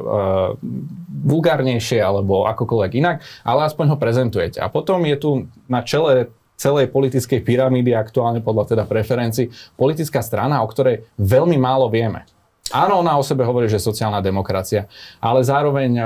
vulgárnejšie 1.28 2.00
alebo 2.00 2.48
akokoľvek 2.48 2.92
inak, 3.04 3.20
ale 3.44 3.68
aspoň 3.68 3.92
ho 3.92 3.96
prezentujete. 4.00 4.64
A 4.64 4.72
potom 4.72 5.04
je 5.04 5.16
tu 5.20 5.30
na 5.68 5.84
čele 5.84 6.32
celej 6.56 6.88
politickej 6.88 7.44
pyramídy, 7.44 7.92
aktuálne 7.92 8.40
podľa 8.40 8.72
teda 8.72 8.84
preferencií, 8.88 9.52
politická 9.76 10.24
strana, 10.24 10.64
o 10.64 10.70
ktorej 10.72 11.04
veľmi 11.20 11.60
málo 11.60 11.92
vieme. 11.92 12.24
Áno, 12.72 13.04
ona 13.04 13.20
o 13.20 13.24
sebe 13.26 13.44
hovorí, 13.44 13.68
že 13.68 13.76
sociálna 13.76 14.24
demokracia, 14.24 14.88
ale 15.20 15.44
zároveň 15.44 15.90
e, 16.00 16.04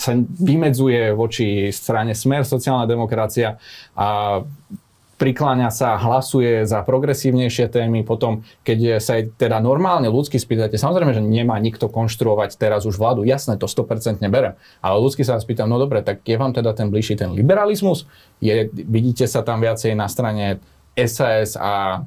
sa 0.00 0.16
vymedzuje 0.40 1.12
voči 1.12 1.68
strane 1.70 2.16
Smer 2.16 2.42
sociálna 2.48 2.88
demokracia 2.88 3.60
a 3.92 4.40
prikláňa 5.16 5.72
sa, 5.72 5.96
hlasuje 5.96 6.68
za 6.68 6.84
progresívnejšie 6.84 7.72
témy, 7.72 8.04
potom 8.04 8.44
keď 8.64 9.00
sa 9.00 9.16
aj 9.16 9.40
teda 9.40 9.60
normálne 9.64 10.12
ľudsky 10.12 10.36
spýtate, 10.36 10.76
samozrejme, 10.76 11.16
že 11.16 11.24
nemá 11.24 11.56
nikto 11.56 11.88
konštruovať 11.88 12.60
teraz 12.60 12.84
už 12.84 13.00
vládu, 13.00 13.24
jasné, 13.24 13.56
to 13.56 13.64
100% 13.64 14.20
berem, 14.28 14.54
ale 14.84 14.96
ľudsky 15.00 15.24
sa 15.24 15.40
vás 15.40 15.48
pýtam, 15.48 15.72
no 15.72 15.80
dobre, 15.80 16.04
tak 16.04 16.20
je 16.20 16.36
vám 16.36 16.52
teda 16.52 16.76
ten 16.76 16.92
bližší 16.92 17.16
ten 17.16 17.32
liberalizmus? 17.32 18.04
Je, 18.44 18.68
vidíte 18.72 19.24
sa 19.24 19.40
tam 19.40 19.64
viacej 19.64 19.96
na 19.96 20.08
strane 20.12 20.60
SAS 20.96 21.56
a 21.56 22.04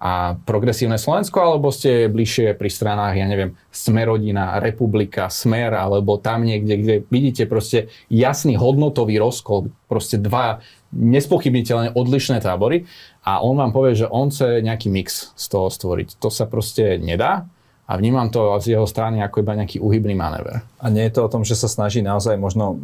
a 0.00 0.32
progresívne 0.48 0.96
Slovensko, 0.96 1.44
alebo 1.44 1.68
ste 1.68 2.08
bližšie 2.08 2.56
pri 2.56 2.72
stranách, 2.72 3.20
ja 3.20 3.28
neviem, 3.28 3.52
Smerodina, 3.68 4.56
Republika, 4.56 5.28
Smer, 5.28 5.76
alebo 5.76 6.16
tam 6.16 6.48
niekde, 6.48 6.74
kde 6.80 6.94
vidíte 7.12 7.44
proste 7.44 7.92
jasný 8.08 8.56
hodnotový 8.56 9.20
rozkol, 9.20 9.68
proste 9.92 10.16
dva 10.16 10.64
nespochybniteľne 10.96 11.92
odlišné 11.92 12.40
tábory 12.40 12.88
a 13.28 13.44
on 13.44 13.60
vám 13.60 13.76
povie, 13.76 13.92
že 13.92 14.08
on 14.08 14.32
chce 14.32 14.64
nejaký 14.64 14.88
mix 14.88 15.36
z 15.36 15.46
toho 15.52 15.68
stvoriť. 15.68 16.16
To 16.16 16.32
sa 16.32 16.48
proste 16.48 16.96
nedá 16.96 17.44
a 17.84 17.92
vnímam 18.00 18.32
to 18.32 18.56
z 18.58 18.74
jeho 18.74 18.88
strany 18.88 19.20
ako 19.20 19.44
iba 19.44 19.58
nejaký 19.58 19.84
uhybný 19.84 20.16
manéver. 20.16 20.64
A 20.80 20.88
nie 20.88 21.04
je 21.06 21.14
to 21.14 21.28
o 21.28 21.32
tom, 21.32 21.44
že 21.44 21.54
sa 21.54 21.68
snaží 21.68 22.00
naozaj 22.00 22.40
možno 22.40 22.80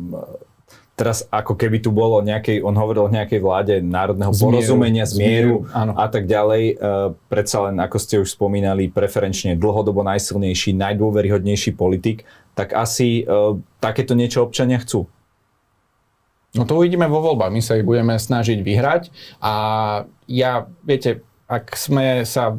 teraz 0.97 1.29
ako 1.29 1.53
keby 1.61 1.85
tu 1.85 1.93
bolo 1.93 2.25
nejakej, 2.25 2.65
on 2.65 2.73
hovoril 2.73 3.07
o 3.07 3.13
nejakej 3.13 3.41
vláde 3.45 3.75
národného 3.85 4.33
zmieru, 4.33 4.59
porozumenia, 4.59 5.05
zmieru, 5.05 5.69
zmieru 5.69 5.93
a 5.93 6.07
tak 6.09 6.25
ďalej. 6.25 6.65
Uh, 6.81 7.13
predsa 7.29 7.69
len, 7.69 7.77
ako 7.77 7.97
ste 8.01 8.17
už 8.25 8.33
spomínali, 8.33 8.89
preferenčne 8.89 9.61
dlhodobo 9.61 10.01
najsilnejší, 10.01 10.73
najdôveryhodnejší 10.73 11.77
politik, 11.77 12.25
tak 12.57 12.73
asi 12.73 13.29
uh, 13.29 13.61
takéto 13.77 14.17
niečo 14.17 14.41
občania 14.41 14.81
chcú. 14.81 15.05
No 16.57 16.65
to 16.65 16.81
uvidíme 16.81 17.05
vo 17.13 17.21
voľbách. 17.21 17.53
My 17.53 17.61
sa 17.61 17.77
ich 17.77 17.85
budeme 17.85 18.17
snažiť 18.17 18.65
vyhrať 18.65 19.13
a 19.45 19.55
ja, 20.25 20.65
viete, 20.81 21.21
ak 21.45 21.77
sme 21.77 22.25
sa 22.25 22.57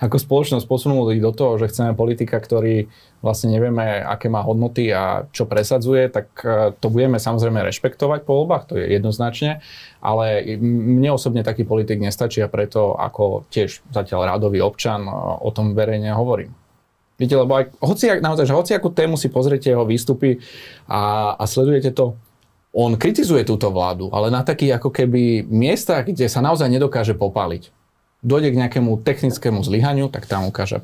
ako 0.00 0.16
spoločnosť 0.18 0.66
posunuli 0.66 1.22
do 1.22 1.30
toho, 1.30 1.56
že 1.56 1.70
chceme 1.70 1.96
politika, 1.96 2.38
ktorý 2.38 2.90
vlastne 3.22 3.54
nevieme, 3.54 4.02
aké 4.02 4.26
má 4.26 4.42
hodnoty 4.42 4.90
a 4.90 5.30
čo 5.30 5.46
presadzuje, 5.46 6.10
tak 6.10 6.26
e, 6.42 6.74
to 6.74 6.90
budeme 6.90 7.22
samozrejme 7.22 7.62
rešpektovať 7.62 8.26
po 8.26 8.42
voľbách, 8.42 8.66
to 8.66 8.74
je 8.76 8.98
jednoznačne, 8.98 9.62
ale 10.02 10.42
mne 10.58 11.14
osobne 11.14 11.46
taký 11.46 11.62
politik 11.62 12.02
nestačí 12.02 12.42
a 12.42 12.50
preto 12.50 12.98
ako 12.98 13.46
tiež 13.54 13.82
zatiaľ 13.94 14.34
rádový 14.34 14.58
občan 14.58 15.06
e, 15.06 15.12
o 15.38 15.50
tom 15.54 15.78
verejne 15.78 16.10
hovorím. 16.10 16.50
Viete, 17.20 17.38
lebo 17.38 17.54
aj, 17.54 17.70
hoci, 17.78 18.10
naozaj, 18.18 18.50
že 18.50 18.58
hoci 18.58 18.72
akú 18.74 18.90
tému 18.90 19.14
si 19.14 19.30
pozriete 19.30 19.70
jeho 19.70 19.86
výstupy 19.86 20.42
a, 20.90 21.34
a 21.38 21.44
sledujete 21.46 21.94
to, 21.94 22.18
on 22.72 22.96
kritizuje 22.96 23.44
túto 23.44 23.68
vládu, 23.68 24.08
ale 24.10 24.32
na 24.32 24.40
takých 24.40 24.80
ako 24.80 24.88
keby 24.90 25.44
miestach, 25.44 26.08
kde 26.08 26.24
sa 26.24 26.40
naozaj 26.40 26.72
nedokáže 26.72 27.12
popáliť. 27.12 27.68
Dojde 28.22 28.54
k 28.54 28.60
nejakému 28.62 29.02
technickému 29.02 29.66
zlyhaniu, 29.66 30.06
tak 30.06 30.30
tam 30.30 30.46
ukáže, 30.46 30.78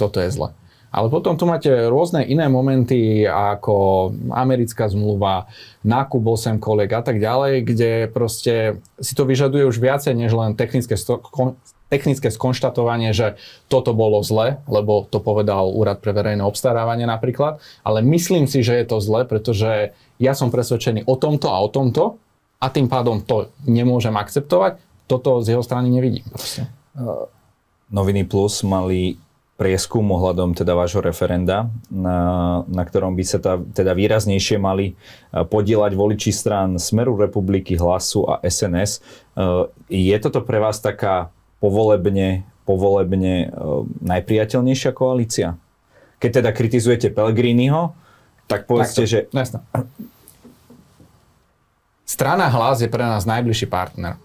toto 0.00 0.18
je 0.24 0.32
zle. 0.32 0.56
Ale 0.88 1.12
potom 1.12 1.36
tu 1.36 1.44
máte 1.44 1.68
rôzne 1.68 2.24
iné 2.24 2.48
momenty, 2.48 3.28
ako 3.28 4.08
americká 4.32 4.88
zmluva, 4.88 5.44
nákup 5.84 6.24
8 6.24 6.56
koleg 6.56 6.88
a 6.96 7.04
tak 7.04 7.20
ďalej, 7.20 7.54
kde 7.68 7.92
proste 8.08 8.80
si 8.96 9.12
to 9.12 9.28
vyžaduje 9.28 9.68
už 9.68 9.76
viacej 9.84 10.16
než 10.16 10.32
len 10.32 10.56
technické, 10.56 10.96
sto- 10.96 11.20
kon- 11.20 11.60
technické 11.92 12.32
skonštatovanie, 12.32 13.12
že 13.12 13.36
toto 13.68 13.92
bolo 13.92 14.24
zle, 14.24 14.64
lebo 14.64 15.04
to 15.04 15.20
povedal 15.20 15.68
Úrad 15.68 16.00
pre 16.00 16.16
verejné 16.16 16.40
obstarávanie 16.40 17.04
napríklad. 17.04 17.60
Ale 17.84 18.00
myslím 18.00 18.48
si, 18.48 18.64
že 18.64 18.80
je 18.80 18.88
to 18.88 19.04
zle, 19.04 19.28
pretože 19.28 19.92
ja 20.16 20.32
som 20.32 20.48
presvedčený 20.48 21.04
o 21.04 21.20
tomto 21.20 21.52
a 21.52 21.60
o 21.60 21.68
tomto 21.68 22.16
a 22.64 22.72
tým 22.72 22.88
pádom 22.88 23.20
to 23.20 23.52
nemôžem 23.68 24.16
akceptovať. 24.16 24.80
Toto 25.04 25.44
z 25.44 25.52
jeho 25.52 25.64
strany 25.64 25.92
nevidím. 25.92 26.24
Proste. 26.32 26.77
Noviny 27.88 28.28
Plus 28.28 28.60
mali 28.66 29.16
prieskum 29.58 30.06
ohľadom 30.14 30.54
teda 30.54 30.70
vášho 30.78 31.02
referenda, 31.02 31.66
na, 31.90 32.62
na 32.70 32.82
ktorom 32.86 33.18
by 33.18 33.24
sa 33.26 33.42
teda 33.74 33.90
výraznejšie 33.90 34.54
mali 34.54 34.94
e, 34.94 35.42
podielať 35.42 35.98
voliči 35.98 36.30
strán 36.30 36.78
Smeru 36.78 37.18
republiky, 37.18 37.74
Hlasu 37.74 38.22
a 38.22 38.38
SNS. 38.46 38.90
E, 38.94 38.98
je 39.90 40.16
toto 40.22 40.46
pre 40.46 40.62
vás 40.62 40.78
taká 40.78 41.34
povolebne 41.58 42.46
povolebne 42.68 43.48
najpriateľnejšia 44.04 44.92
koalícia? 44.92 45.56
Keď 46.20 46.44
teda 46.44 46.50
kritizujete 46.52 47.08
Pellegriniho, 47.08 47.96
tak 48.44 48.68
povedzte, 48.68 49.08
že... 49.08 49.18
Jasne. 49.32 49.64
Strana 52.04 52.52
hlas 52.52 52.84
je 52.84 52.92
pre 52.92 53.00
nás 53.00 53.24
najbližší 53.24 53.72
partner. 53.72 54.20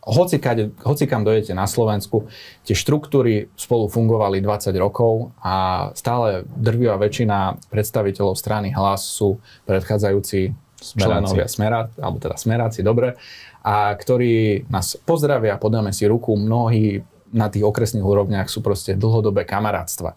Hoci, 0.00 0.40
kade, 0.40 0.72
hoci 0.80 1.04
kam 1.04 1.28
dojete 1.28 1.52
na 1.52 1.68
Slovensku, 1.68 2.24
tie 2.64 2.72
štruktúry 2.72 3.52
spolu 3.52 3.84
fungovali 3.92 4.40
20 4.40 4.72
rokov 4.80 5.36
a 5.44 5.88
stále 5.92 6.48
drvivá 6.56 6.96
väčšina 6.96 7.60
predstaviteľov 7.68 8.32
strany 8.32 8.72
hlas 8.72 9.04
sú 9.04 9.36
predchádzajúci 9.68 10.56
členovia 10.80 11.44
Smerá, 11.44 11.92
alebo 12.00 12.16
teda 12.16 12.40
Smeráci, 12.40 12.80
dobre, 12.80 13.20
a 13.60 13.92
ktorí 13.92 14.64
nás 14.72 14.96
pozdravia, 15.04 15.60
podáme 15.60 15.92
si 15.92 16.08
ruku, 16.08 16.32
mnohí 16.32 17.04
na 17.30 17.52
tých 17.52 17.68
okresných 17.68 18.02
úrovniach 18.02 18.48
sú 18.48 18.64
proste 18.64 18.96
dlhodobé 18.96 19.44
kamarátstva. 19.44 20.16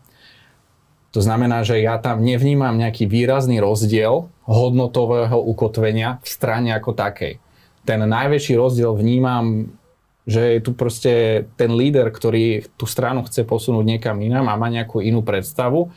To 1.13 1.19
znamená, 1.21 1.61
že 1.61 1.77
ja 1.77 2.01
tam 2.01 2.25
nevnímam 2.25 2.73
nejaký 2.73 3.05
výrazný 3.05 3.61
rozdiel 3.61 4.31
hodnotového 4.49 5.37
ukotvenia 5.37 6.17
v 6.23 6.27
strane 6.27 6.73
ako 6.73 6.97
takej. 6.97 7.42
Ten 7.83 7.99
najväčší 8.03 8.55
rozdiel 8.55 8.95
vnímam, 8.95 9.75
že 10.23 10.55
je 10.55 10.59
tu 10.63 10.71
proste 10.71 11.45
ten 11.59 11.75
líder, 11.75 12.07
ktorý 12.07 12.63
tú 12.79 12.87
stranu 12.87 13.27
chce 13.27 13.43
posunúť 13.43 13.83
niekam 13.83 14.23
inám 14.23 14.47
a 14.47 14.59
má 14.59 14.71
nejakú 14.71 15.03
inú 15.03 15.19
predstavu, 15.19 15.91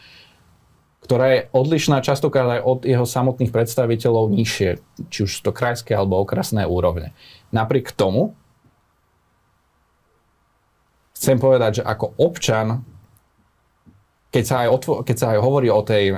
ktorá 1.06 1.26
je 1.30 1.40
odlišná 1.54 2.02
častokrát 2.02 2.58
aj 2.58 2.62
od 2.66 2.78
jeho 2.82 3.06
samotných 3.06 3.54
predstaviteľov 3.54 4.34
nižšie, 4.34 4.70
či 5.06 5.18
už 5.22 5.30
to 5.46 5.54
krajské 5.54 5.94
alebo 5.94 6.18
okrasné 6.18 6.66
úrovne. 6.66 7.14
Napriek 7.54 7.94
tomu 7.94 8.34
chcem 11.14 11.38
povedať, 11.38 11.80
že 11.80 11.82
ako 11.86 12.18
občan 12.18 12.82
keď 14.36 14.44
sa 14.44 14.56
aj, 14.66 14.68
otvo- 14.68 15.00
keď 15.00 15.16
sa 15.16 15.26
aj 15.32 15.38
hovorí 15.40 15.68
o 15.72 15.80
tej 15.80 16.12
e, 16.12 16.14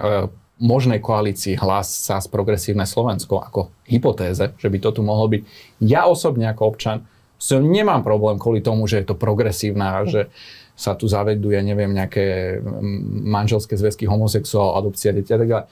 možnej 0.59 0.99
koalícii 0.99 1.55
hlas 1.59 2.11
z 2.11 2.27
progresívne 2.31 2.83
Slovensko 2.83 3.39
ako 3.39 3.71
hypotéze, 3.87 4.55
že 4.59 4.69
by 4.69 4.79
to 4.83 4.91
tu 4.91 5.01
mohlo 5.07 5.31
byť. 5.31 5.43
Ja 5.83 6.11
osobne 6.11 6.51
ako 6.51 6.63
občan 6.75 7.07
som 7.39 7.63
nemám 7.63 8.03
problém 8.03 8.37
kvôli 8.37 8.59
tomu, 8.59 8.91
že 8.91 9.01
je 9.01 9.07
to 9.07 9.17
progresívna, 9.17 10.03
že 10.03 10.27
sa 10.79 10.95
tu 10.95 11.07
zaveduje, 11.07 11.59
neviem, 11.63 11.91
nejaké 11.91 12.59
manželské 13.27 13.75
zväzky, 13.79 14.07
homosexuál, 14.07 14.79
adopcia 14.79 15.15
detí 15.15 15.31
a 15.35 15.39
tak 15.39 15.49
ďalej. 15.51 15.67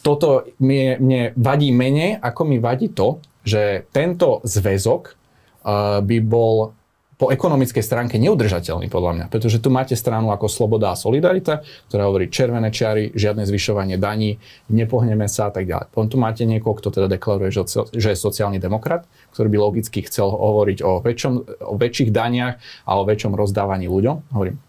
Toto 0.00 0.48
mne, 0.60 1.00
mne 1.00 1.22
vadí 1.36 1.68
menej, 1.72 2.16
ako 2.20 2.48
mi 2.48 2.56
vadí 2.60 2.92
to, 2.92 3.20
že 3.44 3.88
tento 3.92 4.40
zväzok 4.44 5.02
uh, 5.12 6.00
by 6.00 6.18
bol 6.24 6.76
po 7.18 7.34
ekonomickej 7.34 7.82
stránke 7.82 8.14
neudržateľný 8.22 8.86
podľa 8.86 9.12
mňa, 9.18 9.24
pretože 9.26 9.58
tu 9.58 9.74
máte 9.74 9.98
stranu 9.98 10.30
ako 10.30 10.46
Sloboda 10.46 10.94
a 10.94 10.96
Solidarita, 10.96 11.66
ktorá 11.90 12.06
hovorí 12.06 12.30
červené 12.30 12.70
čiary, 12.70 13.10
žiadne 13.10 13.42
zvyšovanie 13.42 13.98
daní, 13.98 14.38
nepohneme 14.70 15.26
sa 15.26 15.50
a 15.50 15.52
tak 15.52 15.66
ďalej. 15.66 15.90
Potom 15.90 16.06
tu 16.06 16.16
máte 16.16 16.46
niekoho, 16.46 16.78
kto 16.78 16.94
teda 16.94 17.10
deklaruje, 17.10 17.50
že, 17.50 17.66
je 17.90 18.14
sociálny 18.14 18.62
demokrat, 18.62 19.02
ktorý 19.34 19.50
by 19.50 19.58
logicky 19.58 20.06
chcel 20.06 20.30
hovoriť 20.30 20.78
o, 20.86 21.02
väčšom, 21.02 21.32
o 21.66 21.74
väčších 21.74 22.14
daniach 22.14 22.62
a 22.86 22.90
o 22.94 23.02
väčšom 23.02 23.34
rozdávaní 23.34 23.90
ľuďom. 23.90 24.30
Hovorím 24.30 24.62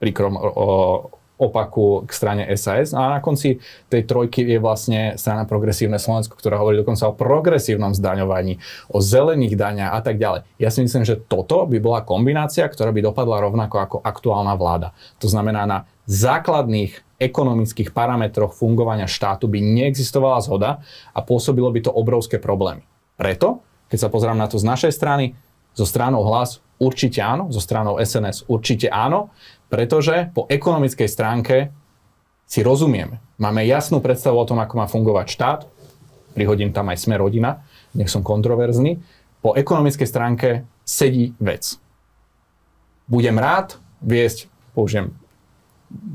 príkrom 0.00 0.40
o, 0.40 0.40
opaku 1.40 2.04
k 2.04 2.10
strane 2.12 2.42
SAS. 2.60 2.92
A 2.92 3.16
na 3.16 3.20
konci 3.24 3.56
tej 3.88 4.04
trojky 4.04 4.44
je 4.44 4.60
vlastne 4.60 5.16
strana 5.16 5.48
Progresívne 5.48 5.96
Slovensko, 5.96 6.36
ktorá 6.36 6.60
hovorí 6.60 6.76
dokonca 6.76 7.08
o 7.08 7.16
progresívnom 7.16 7.96
zdaňovaní, 7.96 8.60
o 8.92 9.00
zelených 9.00 9.56
daňach 9.56 9.96
a 9.96 10.00
tak 10.04 10.20
ďalej. 10.20 10.44
Ja 10.60 10.68
si 10.68 10.84
myslím, 10.84 11.08
že 11.08 11.16
toto 11.16 11.64
by 11.64 11.80
bola 11.80 12.04
kombinácia, 12.04 12.68
ktorá 12.68 12.92
by 12.92 13.00
dopadla 13.00 13.40
rovnako 13.40 13.76
ako 13.80 13.96
aktuálna 14.04 14.54
vláda. 14.60 14.92
To 15.24 15.26
znamená, 15.32 15.64
na 15.64 15.78
základných 16.04 17.20
ekonomických 17.20 17.92
parametroch 17.92 18.56
fungovania 18.56 19.08
štátu 19.08 19.48
by 19.48 19.60
neexistovala 19.60 20.40
zhoda 20.40 20.80
a 21.12 21.20
pôsobilo 21.20 21.68
by 21.68 21.84
to 21.84 21.92
obrovské 21.92 22.40
problémy. 22.40 22.84
Preto, 23.20 23.60
keď 23.92 24.08
sa 24.08 24.08
pozrám 24.08 24.40
na 24.40 24.48
to 24.48 24.56
z 24.56 24.64
našej 24.64 24.92
strany, 24.96 25.36
zo 25.76 25.84
stranou 25.84 26.24
hlas 26.26 26.64
určite 26.80 27.20
áno, 27.20 27.52
zo 27.52 27.60
stranou 27.60 28.00
SNS 28.00 28.48
určite 28.48 28.88
áno, 28.88 29.30
pretože 29.70 30.34
po 30.34 30.50
ekonomickej 30.50 31.08
stránke 31.08 31.70
si 32.50 32.60
rozumieme. 32.66 33.22
Máme 33.38 33.62
jasnú 33.64 34.02
predstavu 34.02 34.36
o 34.42 34.48
tom, 34.48 34.58
ako 34.58 34.74
má 34.74 34.86
fungovať 34.90 35.26
štát, 35.30 35.60
prihodím 36.34 36.74
tam 36.74 36.90
aj 36.90 37.06
sme 37.06 37.14
rodina, 37.16 37.62
nech 37.94 38.10
som 38.10 38.26
kontroverzný. 38.26 38.98
Po 39.40 39.54
ekonomickej 39.54 40.08
stránke 40.10 40.66
sedí 40.82 41.32
vec. 41.38 41.78
Budem 43.06 43.38
rád 43.38 43.78
viesť, 44.02 44.50
použijem 44.74 45.14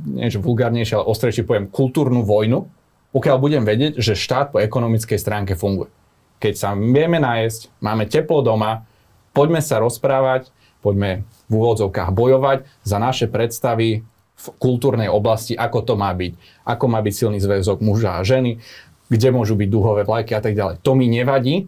nie 0.07 0.31
že 0.31 0.39
vulgárnejšie, 0.39 0.95
ale 0.95 1.09
ostrejšie 1.11 1.43
poviem, 1.43 1.67
kultúrnu 1.67 2.23
vojnu, 2.23 2.67
pokiaľ 3.11 3.37
budem 3.39 3.63
vedieť, 3.63 3.99
že 3.99 4.15
štát 4.15 4.55
po 4.55 4.59
ekonomickej 4.59 5.19
stránke 5.19 5.53
funguje. 5.55 5.91
Keď 6.39 6.53
sa 6.55 6.69
vieme 6.75 7.19
nájsť, 7.19 7.79
máme 7.79 8.07
teplo 8.07 8.43
doma, 8.43 8.87
poďme 9.35 9.59
sa 9.59 9.79
rozprávať, 9.79 10.51
poďme 10.85 11.25
v 11.49 11.53
úvodzovkách 11.57 12.13
bojovať 12.13 12.69
za 12.85 12.97
naše 13.01 13.25
predstavy 13.25 14.05
v 14.35 14.45
kultúrnej 14.61 15.09
oblasti, 15.09 15.57
ako 15.57 15.81
to 15.81 15.93
má 15.97 16.13
byť, 16.13 16.37
ako 16.61 16.85
má 16.85 17.01
byť 17.01 17.13
silný 17.17 17.41
zväzok 17.41 17.81
muža 17.81 18.21
a 18.21 18.21
ženy, 18.21 18.61
kde 19.09 19.27
môžu 19.33 19.57
byť 19.57 19.69
duhové 19.73 20.05
vlajky 20.05 20.37
a 20.37 20.41
tak 20.45 20.53
ďalej. 20.53 20.85
To 20.85 20.93
mi 20.93 21.09
nevadí, 21.09 21.65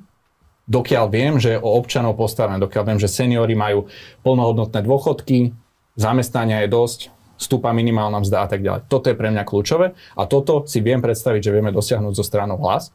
dokiaľ 0.70 1.06
viem, 1.10 1.34
že 1.42 1.58
je 1.58 1.64
o 1.64 1.74
občanov 1.74 2.20
postarané, 2.20 2.62
dokiaľ 2.62 2.84
viem, 2.94 3.00
že 3.02 3.10
seniory 3.10 3.58
majú 3.58 3.90
plnohodnotné 4.22 4.84
dôchodky, 4.86 5.56
zamestnania 5.98 6.68
je 6.68 6.70
dosť, 6.70 7.00
stúpa 7.40 7.72
minimálna 7.72 8.22
mzda 8.22 8.46
a 8.46 8.48
tak 8.50 8.62
ďalej. 8.66 8.90
Toto 8.92 9.08
je 9.08 9.16
pre 9.16 9.30
mňa 9.32 9.48
kľúčové 9.48 9.94
a 10.18 10.22
toto 10.26 10.66
si 10.68 10.84
viem 10.84 11.00
predstaviť, 11.00 11.42
že 11.42 11.54
vieme 11.54 11.72
dosiahnuť 11.72 12.14
zo 12.14 12.26
stranou 12.26 12.60
hlas 12.60 12.92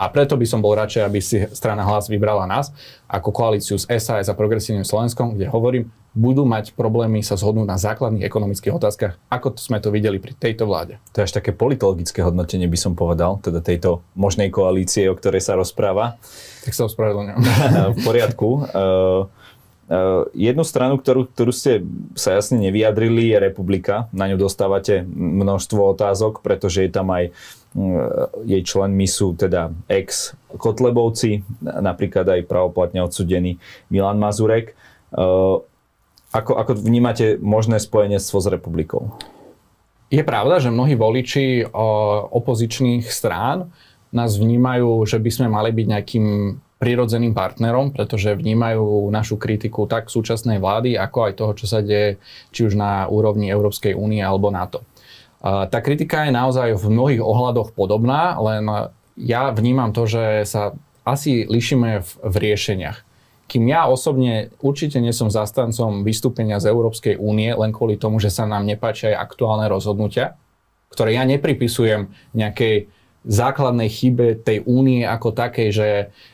a 0.00 0.08
preto 0.08 0.40
by 0.40 0.46
som 0.48 0.64
bol 0.64 0.72
radšej, 0.72 1.02
aby 1.04 1.20
si 1.20 1.44
strana 1.52 1.84
hlas 1.84 2.08
vybrala 2.08 2.48
nás 2.48 2.72
ako 3.04 3.28
koalíciu 3.36 3.76
s 3.76 3.84
SAS 3.84 4.32
a 4.32 4.34
Progresívnym 4.38 4.88
Slovenskom, 4.88 5.36
kde 5.36 5.52
hovorím, 5.52 5.92
budú 6.16 6.42
mať 6.42 6.74
problémy 6.74 7.22
sa 7.22 7.38
zhodnúť 7.38 7.68
na 7.68 7.78
základných 7.78 8.26
ekonomických 8.26 8.74
otázkach, 8.74 9.14
ako 9.30 9.54
sme 9.60 9.78
to 9.78 9.94
videli 9.94 10.18
pri 10.18 10.34
tejto 10.34 10.66
vláde. 10.66 10.98
To 11.14 11.22
je 11.22 11.26
až 11.28 11.38
také 11.38 11.54
politologické 11.54 12.24
hodnotenie, 12.24 12.66
by 12.66 12.78
som 12.80 12.98
povedal, 12.98 13.38
teda 13.38 13.62
tejto 13.62 14.02
možnej 14.18 14.50
koalície, 14.50 15.06
o 15.06 15.14
ktorej 15.14 15.44
sa 15.44 15.54
rozpráva. 15.54 16.18
Tak 16.66 16.72
sa 16.74 16.88
ospravedlňujem. 16.90 17.38
v 17.94 17.98
poriadku. 18.02 18.48
Uh, 18.72 19.30
jednu 20.38 20.62
stranu, 20.62 21.02
ktorú, 21.02 21.26
ktorú 21.34 21.50
ste 21.50 21.82
sa 22.14 22.38
jasne 22.38 22.62
nevyjadrili, 22.62 23.34
je 23.34 23.38
Republika. 23.42 24.06
Na 24.14 24.30
ňu 24.30 24.38
dostávate 24.38 25.02
množstvo 25.10 25.98
otázok, 25.98 26.46
pretože 26.46 26.86
je 26.86 26.90
tam 26.94 27.10
aj 27.10 27.34
uh, 27.34 28.30
jej 28.46 28.62
členmi 28.62 29.10
sú 29.10 29.34
teda 29.34 29.74
ex-Kotlebovci, 29.90 31.42
napríklad 31.62 32.22
aj 32.38 32.46
pravoplatne 32.46 33.02
odsudený 33.02 33.58
Milan 33.90 34.22
Mazurek. 34.22 34.78
Uh, 35.10 35.58
ako, 36.30 36.54
ako 36.54 36.78
vnímate 36.78 37.42
možné 37.42 37.82
spojenectvo 37.82 38.38
s 38.38 38.46
Republikou? 38.46 39.10
Je 40.10 40.22
pravda, 40.22 40.62
že 40.62 40.74
mnohí 40.74 40.94
voliči 40.94 41.70
opozičných 42.30 43.06
strán 43.10 43.70
nás 44.10 44.38
vnímajú, 44.38 45.06
že 45.06 45.22
by 45.22 45.30
sme 45.30 45.46
mali 45.50 45.70
byť 45.70 45.86
nejakým 45.86 46.26
prirodzeným 46.80 47.36
partnerom, 47.36 47.92
pretože 47.92 48.32
vnímajú 48.32 49.12
našu 49.12 49.36
kritiku 49.36 49.84
tak 49.84 50.08
súčasnej 50.08 50.56
vlády, 50.56 50.96
ako 50.96 51.18
aj 51.28 51.32
toho, 51.36 51.52
čo 51.52 51.66
sa 51.68 51.84
deje 51.84 52.16
či 52.56 52.64
už 52.64 52.72
na 52.72 53.04
úrovni 53.04 53.52
Európskej 53.52 53.92
únie 53.92 54.24
alebo 54.24 54.48
NATO. 54.48 54.80
Tá 55.44 55.78
kritika 55.84 56.24
je 56.24 56.32
naozaj 56.32 56.80
v 56.80 56.84
mnohých 56.88 57.20
ohľadoch 57.20 57.76
podobná, 57.76 58.40
len 58.40 58.64
ja 59.20 59.52
vnímam 59.52 59.92
to, 59.92 60.08
že 60.08 60.48
sa 60.48 60.72
asi 61.04 61.44
lišíme 61.44 62.00
v, 62.00 62.10
v 62.16 62.34
riešeniach. 62.48 62.98
Kým 63.50 63.66
ja 63.68 63.84
osobne 63.84 64.48
určite 64.64 65.02
nie 65.02 65.12
som 65.12 65.28
zastancom 65.28 66.00
vystúpenia 66.06 66.62
z 66.62 66.72
Európskej 66.72 67.20
únie 67.20 67.52
len 67.52 67.76
kvôli 67.76 68.00
tomu, 68.00 68.22
že 68.22 68.32
sa 68.32 68.48
nám 68.48 68.64
nepáčia 68.64 69.12
aj 69.12 69.32
aktuálne 69.32 69.68
rozhodnutia, 69.68 70.38
ktoré 70.88 71.18
ja 71.18 71.28
nepripisujem 71.28 72.08
nejakej 72.32 72.88
základnej 73.20 73.92
chybe 73.92 74.40
tej 74.40 74.64
únie 74.64 75.04
ako 75.04 75.36
takej, 75.36 75.68
že 75.68 75.88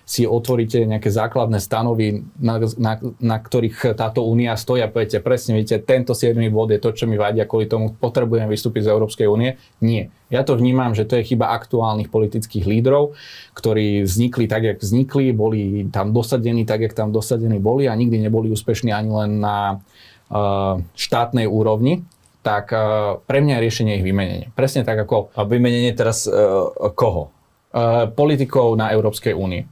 si 0.06 0.22
otvoríte 0.22 0.86
nejaké 0.86 1.10
základné 1.10 1.58
stanovy, 1.58 2.22
na, 2.38 2.62
na, 2.78 2.92
na 3.18 3.36
ktorých 3.42 3.98
táto 3.98 4.22
únia 4.22 4.54
stojí 4.54 4.86
a 4.86 4.92
poviete 4.92 5.18
presne, 5.18 5.58
vidíte, 5.58 5.82
tento 5.82 6.14
7. 6.14 6.38
bod 6.46 6.70
je 6.70 6.78
to, 6.78 6.94
čo 6.94 7.10
mi 7.10 7.18
vadia, 7.18 7.42
kvôli 7.42 7.66
tomu 7.66 7.90
potrebujem 7.98 8.46
vystúpiť 8.46 8.86
z 8.86 8.92
Európskej 8.94 9.26
únie. 9.26 9.58
Nie. 9.82 10.14
Ja 10.30 10.46
to 10.46 10.54
vnímam, 10.54 10.94
že 10.94 11.10
to 11.10 11.18
je 11.18 11.26
chyba 11.26 11.50
aktuálnych 11.58 12.06
politických 12.06 12.62
lídrov, 12.66 13.18
ktorí 13.58 14.06
vznikli 14.06 14.46
tak, 14.46 14.62
jak 14.62 14.78
vznikli, 14.78 15.34
boli 15.34 15.90
tam 15.90 16.14
dosadení 16.14 16.62
tak, 16.62 16.86
jak 16.86 16.94
tam 16.94 17.10
dosadení 17.10 17.58
boli 17.58 17.90
a 17.90 17.98
nikdy 17.98 18.22
neboli 18.22 18.46
úspešní 18.54 18.94
ani 18.94 19.10
len 19.10 19.42
na 19.42 19.82
uh, 20.30 20.78
štátnej 20.94 21.50
úrovni 21.50 22.06
tak 22.46 22.70
uh, 22.70 23.18
pre 23.26 23.42
mňa 23.42 23.58
je 23.58 23.62
riešenie 23.66 23.92
ich 23.98 24.06
vymenenie. 24.06 24.54
Presne 24.54 24.86
tak 24.86 25.02
ako... 25.02 25.34
A 25.34 25.42
vymenenie 25.42 25.90
teraz 25.98 26.30
uh, 26.30 26.70
koho? 26.94 27.34
Uh, 27.74 28.06
politikov 28.06 28.78
na 28.78 28.94
Európskej 28.94 29.34
únii. 29.34 29.66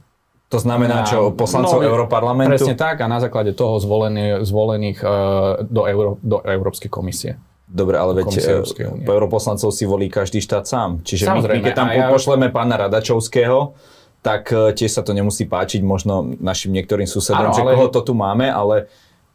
To 0.51 0.59
znamená 0.59 1.07
čo, 1.07 1.31
poslancov 1.31 1.79
no, 1.79 1.87
Európarlamentu? 1.87 2.51
Presne 2.59 2.75
tak 2.75 2.99
a 2.99 3.07
na 3.07 3.23
základe 3.23 3.55
toho 3.55 3.79
zvolený, 3.79 4.43
zvolených 4.43 4.99
uh, 4.99 5.63
do, 5.63 5.87
Euró, 5.87 6.19
do 6.19 6.43
Európskej 6.43 6.91
komisie. 6.91 7.39
Dobre, 7.65 7.97
ale 7.97 8.21
veď 8.21 8.61
europoslancov 9.09 9.73
si 9.73 9.89
volí 9.89 10.05
každý 10.05 10.37
štát 10.37 10.69
sám. 10.69 11.01
Čiže 11.01 11.31
my, 11.33 11.39
my 11.49 11.59
keď 11.65 11.73
tam 11.73 11.89
ja... 11.89 12.13
pošleme 12.13 12.53
pána 12.53 12.77
Radačovského, 12.77 13.73
tak 14.21 14.53
tiež 14.53 14.89
sa 14.89 15.01
to 15.01 15.17
nemusí 15.17 15.49
páčiť 15.49 15.81
možno 15.81 16.37
našim 16.37 16.69
niektorým 16.73 17.09
susedom, 17.09 17.53
že 17.57 17.65
koho 17.65 17.89
to 17.89 18.05
tu 18.05 18.13
máme, 18.13 18.45
ale... 18.53 18.85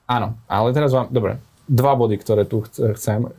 Áno, 0.06 0.38
ale 0.46 0.70
teraz 0.70 0.94
vám, 0.94 1.10
dobre, 1.10 1.42
dva 1.70 1.94
body, 1.94 2.18
ktoré 2.18 2.42
tu 2.50 2.66
chcem, 2.66 3.30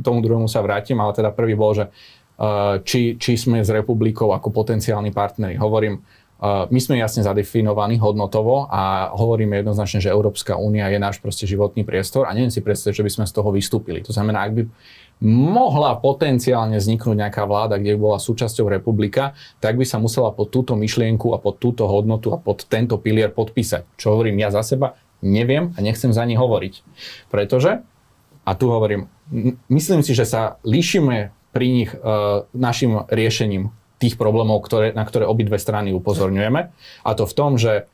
tomu 0.00 0.24
druhému 0.24 0.48
sa 0.48 0.64
vrátim, 0.64 0.96
ale 0.96 1.12
teda 1.12 1.28
prvý 1.28 1.52
bol, 1.52 1.76
že 1.76 1.92
uh, 1.92 2.80
či, 2.80 3.20
či 3.20 3.36
sme 3.36 3.60
s 3.60 3.68
republikou 3.68 4.32
ako 4.32 4.48
potenciálni 4.48 5.12
partneri. 5.12 5.60
Hovorím, 5.60 6.00
my 6.44 6.76
sme 6.76 7.00
jasne 7.00 7.24
zadefinovaní 7.24 7.96
hodnotovo 7.96 8.68
a 8.68 9.08
hovoríme 9.08 9.56
jednoznačne, 9.56 10.04
že 10.04 10.12
Európska 10.12 10.60
únia 10.60 10.84
je 10.92 11.00
náš 11.00 11.16
proste 11.16 11.48
životný 11.48 11.80
priestor 11.80 12.28
a 12.28 12.36
neviem 12.36 12.52
si 12.52 12.60
predstaviť, 12.60 12.92
že 12.92 13.06
by 13.08 13.12
sme 13.16 13.24
z 13.24 13.32
toho 13.32 13.48
vystúpili. 13.56 14.04
To 14.04 14.12
znamená, 14.12 14.44
ak 14.44 14.52
by 14.52 14.62
mohla 15.24 15.96
potenciálne 15.96 16.76
vzniknúť 16.76 17.16
nejaká 17.24 17.48
vláda, 17.48 17.80
kde 17.80 17.96
by 17.96 18.00
bola 18.04 18.18
súčasťou 18.20 18.68
republika, 18.68 19.32
tak 19.64 19.80
by 19.80 19.88
sa 19.88 19.96
musela 19.96 20.28
pod 20.28 20.52
túto 20.52 20.76
myšlienku 20.76 21.32
a 21.32 21.40
pod 21.40 21.56
túto 21.56 21.88
hodnotu 21.88 22.36
a 22.36 22.36
pod 22.36 22.68
tento 22.68 23.00
pilier 23.00 23.32
podpísať. 23.32 23.96
Čo 23.96 24.12
hovorím 24.12 24.36
ja 24.36 24.52
za 24.52 24.60
seba, 24.60 24.92
neviem 25.24 25.72
a 25.76 25.78
nechcem 25.80 26.12
za 26.12 26.24
ní 26.24 26.36
hovoriť. 26.36 26.82
Pretože, 27.32 27.84
a 28.46 28.50
tu 28.54 28.70
hovorím, 28.70 29.08
myslím 29.68 30.00
si, 30.06 30.14
že 30.14 30.28
sa 30.28 30.60
líšime 30.62 31.34
pri 31.50 31.66
nich 31.72 31.90
uh, 31.96 32.44
našim 32.52 33.08
riešením 33.08 33.72
tých 33.96 34.20
problémov, 34.20 34.60
ktoré, 34.60 34.92
na 34.92 35.08
ktoré 35.08 35.24
obidve 35.24 35.56
strany 35.56 35.96
upozorňujeme. 35.96 36.60
A 37.00 37.10
to 37.16 37.24
v 37.24 37.36
tom, 37.36 37.56
že 37.56 37.88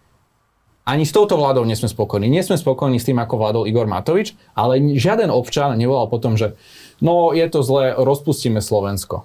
ani 0.82 1.06
s 1.06 1.14
touto 1.14 1.38
vládou 1.38 1.62
nie 1.62 1.78
sme 1.78 1.87
spokojní. 1.87 2.26
Nie 2.26 2.42
sme 2.42 2.58
spokojní 2.58 2.98
s 2.98 3.06
tým, 3.06 3.22
ako 3.22 3.38
vládol 3.38 3.70
Igor 3.70 3.87
Matovič, 3.87 4.35
ale 4.58 4.82
žiaden 4.82 5.30
občan 5.30 5.78
nevolal 5.78 6.11
potom, 6.11 6.35
že 6.35 6.58
no 6.98 7.30
je 7.30 7.46
to 7.46 7.62
zlé, 7.62 7.94
rozpustíme 7.94 8.58
Slovensko. 8.58 9.22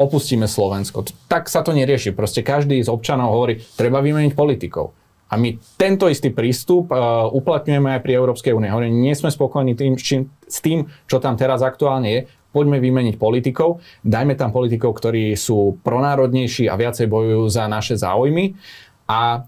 Opustíme 0.00 0.50
Slovensko. 0.50 1.06
Tak 1.30 1.46
sa 1.46 1.62
to 1.62 1.70
nerieši. 1.70 2.10
Proste 2.10 2.42
každý 2.42 2.82
z 2.82 2.90
občanov 2.90 3.30
hovorí, 3.30 3.62
treba 3.78 4.02
vymeniť 4.02 4.34
politikov. 4.34 4.90
A 5.30 5.38
my 5.38 5.54
tento 5.78 6.10
istý 6.10 6.34
prístup 6.34 6.90
uh, 6.90 7.30
uplatňujeme 7.30 7.94
aj 7.94 8.02
pri 8.02 8.18
Európskej 8.18 8.50
únie. 8.50 8.66
Hovorím, 8.66 8.98
nie 8.98 9.14
sme 9.14 9.30
spokojní 9.30 9.78
tým, 9.78 9.94
čím, 9.94 10.26
s 10.42 10.58
tým, 10.58 10.90
čo 11.06 11.22
tam 11.22 11.38
teraz 11.38 11.62
aktuálne 11.62 12.10
je 12.10 12.22
poďme 12.50 12.82
vymeniť 12.82 13.14
politikov, 13.14 13.78
dajme 14.02 14.34
tam 14.34 14.50
politikov, 14.50 14.98
ktorí 14.98 15.38
sú 15.38 15.78
pronárodnejší 15.86 16.66
a 16.66 16.74
viacej 16.74 17.06
bojujú 17.06 17.46
za 17.46 17.70
naše 17.70 17.94
záujmy. 17.94 18.58
A 19.06 19.46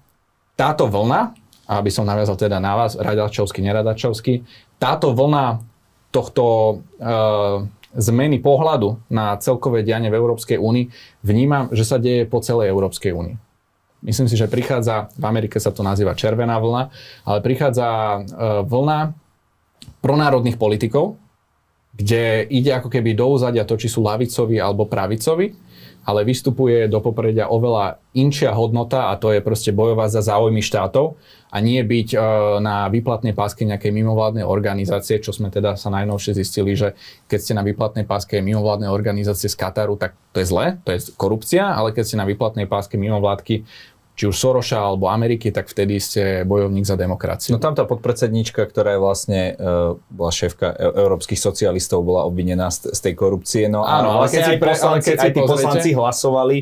táto 0.54 0.86
vlna, 0.86 1.34
aby 1.66 1.90
som 1.90 2.06
naviazal 2.06 2.38
teda 2.38 2.62
na 2.62 2.78
vás, 2.78 2.94
radačovský, 2.94 3.62
neradačovský, 3.62 4.46
táto 4.78 5.14
vlna 5.14 5.62
tohto 6.12 6.44
e, 6.44 6.74
zmeny 7.96 8.38
pohľadu 8.42 9.08
na 9.08 9.38
celkové 9.38 9.82
dianie 9.82 10.12
v 10.12 10.18
Európskej 10.18 10.58
únii 10.60 10.86
vnímam, 11.24 11.72
že 11.72 11.86
sa 11.86 11.96
deje 11.96 12.28
po 12.28 12.42
celej 12.44 12.70
Európskej 12.70 13.14
únii. 13.14 13.51
Myslím 14.02 14.26
si, 14.26 14.34
že 14.34 14.50
prichádza, 14.50 15.14
v 15.14 15.24
Amerike 15.30 15.62
sa 15.62 15.70
to 15.70 15.86
nazýva 15.86 16.18
červená 16.18 16.58
vlna, 16.58 16.90
ale 17.22 17.38
prichádza 17.38 17.86
e, 17.86 18.18
vlna 18.66 19.14
pronárodných 20.02 20.58
politikov, 20.58 21.22
kde 21.94 22.42
ide 22.50 22.74
ako 22.74 22.90
keby 22.90 23.14
do 23.14 23.30
úzadia 23.30 23.62
to, 23.62 23.78
či 23.78 23.86
sú 23.86 24.02
lavicovi 24.02 24.58
alebo 24.58 24.90
pravicovi, 24.90 25.54
ale 26.02 26.26
vystupuje 26.26 26.90
do 26.90 26.98
popredia 26.98 27.46
oveľa 27.46 28.02
inšia 28.18 28.50
hodnota 28.50 29.14
a 29.14 29.16
to 29.16 29.30
je 29.30 29.38
proste 29.38 29.70
bojovať 29.70 30.18
za 30.18 30.34
záujmy 30.34 30.58
štátov 30.58 31.14
a 31.52 31.56
nie 31.62 31.78
byť 31.78 32.08
e, 32.12 32.18
na 32.58 32.90
výplatnej 32.90 33.38
páske 33.38 33.62
nejakej 33.62 33.94
mimovládnej 33.94 34.42
organizácie, 34.42 35.22
čo 35.22 35.30
sme 35.30 35.54
teda 35.54 35.78
sa 35.78 35.94
najnovšie 35.94 36.34
zistili, 36.34 36.74
že 36.74 36.98
keď 37.30 37.38
ste 37.38 37.52
na 37.54 37.62
výplatnej 37.62 38.02
páske 38.02 38.42
mimovládnej 38.42 38.90
organizácie 38.90 39.46
z 39.46 39.54
Kataru, 39.54 39.94
tak 39.94 40.18
to 40.34 40.42
je 40.42 40.48
zle, 40.48 40.80
to 40.82 40.90
je 40.90 41.12
korupcia, 41.14 41.70
ale 41.70 41.94
keď 41.94 42.04
ste 42.08 42.16
na 42.18 42.26
výplatnej 42.26 42.66
páske 42.66 42.98
mimovládky 42.98 43.62
či 44.12 44.28
už 44.28 44.36
Soroša 44.36 44.76
alebo 44.76 45.08
Ameriky, 45.08 45.48
tak 45.48 45.72
vtedy 45.72 45.96
ste 45.96 46.44
bojovník 46.44 46.84
za 46.84 47.00
demokraciu. 47.00 47.56
No 47.56 47.60
tam 47.60 47.72
tá 47.72 47.88
podpredsednička, 47.88 48.68
ktorá 48.68 48.96
je 48.96 49.00
vlastne 49.00 49.40
uh, 49.56 49.96
bola 50.12 50.32
šéfka 50.32 50.68
e- 50.76 50.92
európskych 51.00 51.40
socialistov, 51.40 52.04
bola 52.04 52.28
obvinená 52.28 52.68
z, 52.68 52.92
z 52.92 53.00
tej 53.08 53.14
korupcie. 53.16 53.72
No 53.72 53.88
áno, 53.88 54.20
ale 54.20 54.28
keď, 54.28 54.56
aj, 54.56 54.58
poslanci, 54.60 55.08
keď 55.16 55.18
aj 55.18 55.32
tí 55.32 55.40
poslanci 55.40 55.88
hlasovali 55.96 56.56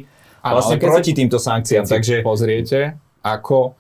áno, 0.47 0.55
vlastne 0.63 0.77
proti 0.79 1.11
týmto 1.11 1.43
sankciám. 1.43 1.85
Keď 1.85 1.91
takže 1.91 2.17
pozriete, 2.23 2.79
ako 3.27 3.75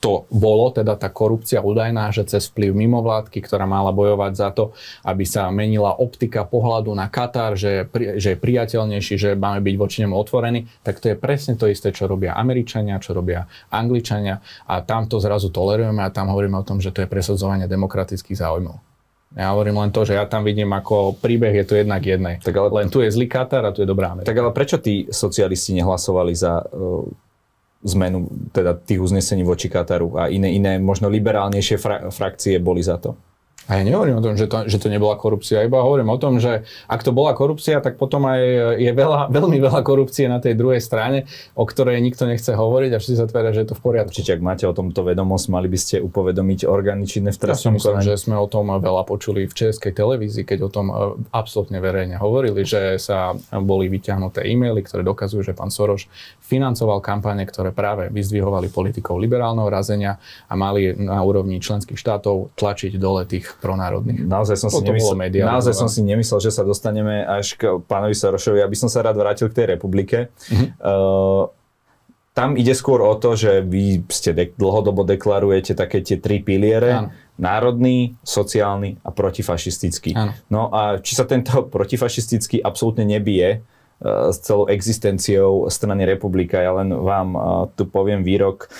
to 0.00 0.24
bolo, 0.32 0.72
teda 0.72 0.96
tá 0.96 1.12
korupcia 1.12 1.60
údajná, 1.60 2.08
že 2.08 2.24
cez 2.24 2.48
vplyv 2.48 2.72
mimovládky, 2.72 3.36
ktorá 3.44 3.68
mala 3.68 3.92
bojovať 3.92 4.32
za 4.32 4.48
to, 4.50 4.72
aby 5.04 5.28
sa 5.28 5.52
menila 5.52 5.92
optika 5.92 6.48
pohľadu 6.48 6.88
na 6.96 7.12
Katar, 7.12 7.52
že, 7.52 7.84
že 8.16 8.34
je 8.34 8.38
priateľnejší, 8.40 9.14
že 9.20 9.30
máme 9.36 9.60
byť 9.60 9.76
voči 9.76 10.00
nemu 10.00 10.16
otvorení, 10.16 10.64
tak 10.80 11.04
to 11.04 11.12
je 11.12 11.16
presne 11.20 11.60
to 11.60 11.68
isté, 11.68 11.92
čo 11.92 12.08
robia 12.08 12.32
Američania, 12.32 12.96
čo 12.96 13.12
robia 13.12 13.44
Angličania 13.68 14.40
a 14.64 14.80
tam 14.80 15.04
to 15.04 15.20
zrazu 15.20 15.52
tolerujeme 15.52 16.00
a 16.00 16.08
tam 16.08 16.32
hovoríme 16.32 16.56
o 16.56 16.64
tom, 16.64 16.80
že 16.80 16.96
to 16.96 17.04
je 17.04 17.08
presadzovanie 17.08 17.68
demokratických 17.68 18.40
záujmov. 18.40 18.80
Ja 19.30 19.54
hovorím 19.54 19.78
len 19.78 19.94
to, 19.94 20.02
že 20.02 20.18
ja 20.18 20.26
tam 20.26 20.42
vidím 20.42 20.74
ako 20.74 21.14
príbeh 21.14 21.54
je 21.62 21.64
to 21.68 21.78
jednak 21.78 22.02
jednej. 22.02 22.42
Tak 22.42 22.50
ale, 22.50 22.82
len 22.82 22.90
tu 22.90 22.98
je 22.98 23.14
zlý 23.14 23.30
Katar 23.30 23.62
a 23.62 23.70
tu 23.70 23.84
je 23.84 23.86
dobrá 23.86 24.10
Amerika. 24.10 24.26
Tak 24.26 24.40
ale 24.42 24.50
prečo 24.50 24.82
tí 24.82 25.06
socialisti 25.06 25.78
nehlasovali 25.78 26.34
za 26.34 26.66
uh, 26.66 27.06
zmenu 27.84 28.28
teda 28.52 28.76
tých 28.76 29.00
uznesení 29.00 29.40
voči 29.40 29.72
Kataru 29.72 30.20
a 30.20 30.28
iné, 30.28 30.52
iné 30.52 30.76
možno 30.76 31.08
liberálnejšie 31.08 31.76
fra- 31.80 32.12
frakcie 32.12 32.60
boli 32.60 32.84
za 32.84 33.00
to. 33.00 33.16
A 33.68 33.78
ja 33.78 33.82
nehovorím 33.86 34.18
o 34.18 34.24
tom, 34.24 34.34
že 34.34 34.48
to, 34.48 34.66
že 34.66 34.80
to 34.80 34.88
nebola 34.88 35.14
korupcia, 35.14 35.62
iba 35.62 35.78
hovorím 35.84 36.10
o 36.10 36.18
tom, 36.18 36.42
že 36.42 36.66
ak 36.90 37.06
to 37.06 37.14
bola 37.14 37.36
korupcia, 37.36 37.78
tak 37.84 38.00
potom 38.00 38.26
aj 38.26 38.40
je 38.80 38.90
veľa, 38.90 39.28
veľmi 39.36 39.58
veľa 39.60 39.80
korupcie 39.84 40.26
na 40.26 40.40
tej 40.40 40.56
druhej 40.56 40.82
strane, 40.82 41.28
o 41.54 41.62
ktorej 41.68 42.00
nikto 42.00 42.24
nechce 42.26 42.50
hovoriť 42.50 42.90
a 42.96 42.98
všetci 42.98 43.18
sa 43.20 43.28
tvária, 43.28 43.54
že 43.54 43.62
je 43.62 43.68
to 43.70 43.78
v 43.78 43.82
poriadku. 43.84 44.10
Určite, 44.10 44.34
ak 44.34 44.42
máte 44.42 44.64
o 44.66 44.74
tomto 44.74 45.06
vedomosť, 45.06 45.46
mali 45.54 45.70
by 45.70 45.78
ste 45.78 45.96
upovedomiť 46.02 46.66
orgány 46.66 47.06
činné 47.06 47.30
v 47.30 47.38
trestnom 47.38 47.78
ja 47.78 47.78
myslím, 47.78 47.98
že 48.02 48.18
sme 48.18 48.34
o 48.34 48.50
tom 48.50 48.74
veľa 48.74 49.06
počuli 49.06 49.46
v 49.46 49.54
českej 49.54 49.94
televízii, 49.94 50.42
keď 50.42 50.58
o 50.66 50.70
tom 50.70 50.86
e, 50.90 50.94
absolútne 51.30 51.78
verejne 51.78 52.18
hovorili, 52.18 52.66
že 52.66 52.98
sa 52.98 53.38
boli 53.54 53.86
vyťahnuté 53.86 54.42
e-maily, 54.50 54.82
ktoré 54.82 55.06
dokazujú, 55.06 55.46
že 55.46 55.54
pán 55.54 55.70
Soroš 55.70 56.10
financoval 56.42 56.98
kampane, 56.98 57.46
ktoré 57.46 57.70
práve 57.70 58.10
vyzdvihovali 58.10 58.66
politikov 58.70 59.22
liberálneho 59.22 59.70
razenia 59.70 60.18
a 60.50 60.58
mali 60.58 60.90
na 60.98 61.22
úrovni 61.22 61.62
členských 61.62 61.98
štátov 61.98 62.50
tlačiť 62.58 62.98
dole 62.98 63.22
tých 63.30 63.49
pronárodných. 63.58 64.22
Naozaj 64.22 64.56
som, 64.60 64.70
si 64.70 64.82
nemyslel, 64.86 65.16
média, 65.18 65.42
naozaj 65.48 65.74
som 65.74 65.90
si 65.90 66.06
nemyslel, 66.06 66.38
že 66.38 66.54
sa 66.54 66.62
dostaneme 66.62 67.26
až 67.26 67.58
k 67.58 67.82
pánovi 67.82 68.14
Sorošovi. 68.14 68.62
Aby 68.62 68.76
som 68.78 68.86
sa 68.86 69.02
rád 69.02 69.18
vrátil 69.18 69.50
k 69.50 69.58
tej 69.58 69.66
republike. 69.74 70.30
Mm-hmm. 70.52 70.68
Uh, 70.78 71.50
tam 72.30 72.54
ide 72.54 72.72
skôr 72.78 73.02
o 73.02 73.14
to, 73.18 73.34
že 73.34 73.66
vy 73.66 74.06
ste 74.06 74.30
de- 74.30 74.54
dlhodobo 74.54 75.02
deklarujete 75.02 75.74
také 75.74 75.98
tie 76.00 76.22
tri 76.22 76.38
piliere. 76.38 76.94
Áno. 76.94 77.10
Národný, 77.40 78.14
sociálny 78.20 79.00
a 79.00 79.10
protifašistický. 79.10 80.12
Áno. 80.12 80.32
No 80.52 80.68
a 80.70 81.00
či 81.00 81.16
sa 81.16 81.24
tento 81.24 81.66
protifašistický 81.66 82.60
absolútne 82.60 83.08
nebije 83.08 83.64
s 84.00 84.36
celou 84.40 84.64
existenciou 84.72 85.68
strany 85.68 86.08
republika. 86.08 86.56
Ja 86.56 86.72
len 86.80 86.88
vám 86.88 87.36
tu 87.76 87.84
poviem 87.84 88.24
výrok, 88.24 88.72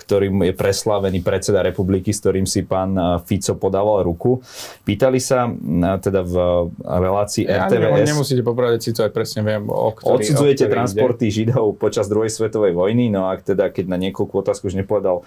ktorým 0.00 0.48
je 0.48 0.56
preslavený 0.56 1.20
predseda 1.20 1.60
republiky, 1.60 2.08
s 2.08 2.24
ktorým 2.24 2.48
si 2.48 2.64
pán 2.64 2.96
Fico 3.28 3.52
podával 3.60 4.00
ruku. 4.08 4.40
Pýtali 4.88 5.20
sa 5.20 5.52
teda 6.00 6.24
v 6.24 6.34
relácii 6.80 7.44
ja, 7.44 7.68
RTVS... 7.68 8.08
Nemusíte 8.08 8.40
popravať 8.40 8.80
si 8.80 8.90
to 8.96 9.04
aj 9.04 9.12
presne 9.12 9.44
viem, 9.44 9.68
o 9.68 9.92
ktorý... 9.92 10.24
Odsudzujete 10.24 10.64
o 10.64 10.72
ktorý 10.72 10.76
transporty 10.80 11.24
ide. 11.28 11.34
Židov 11.36 11.76
počas 11.76 12.08
druhej 12.08 12.32
svetovej 12.32 12.72
vojny, 12.72 13.12
no 13.12 13.28
a 13.28 13.36
teda 13.36 13.68
keď 13.68 13.92
na 13.92 14.00
niekoľkú 14.00 14.40
otázku 14.40 14.72
už 14.72 14.80
nepovedal 14.80 15.20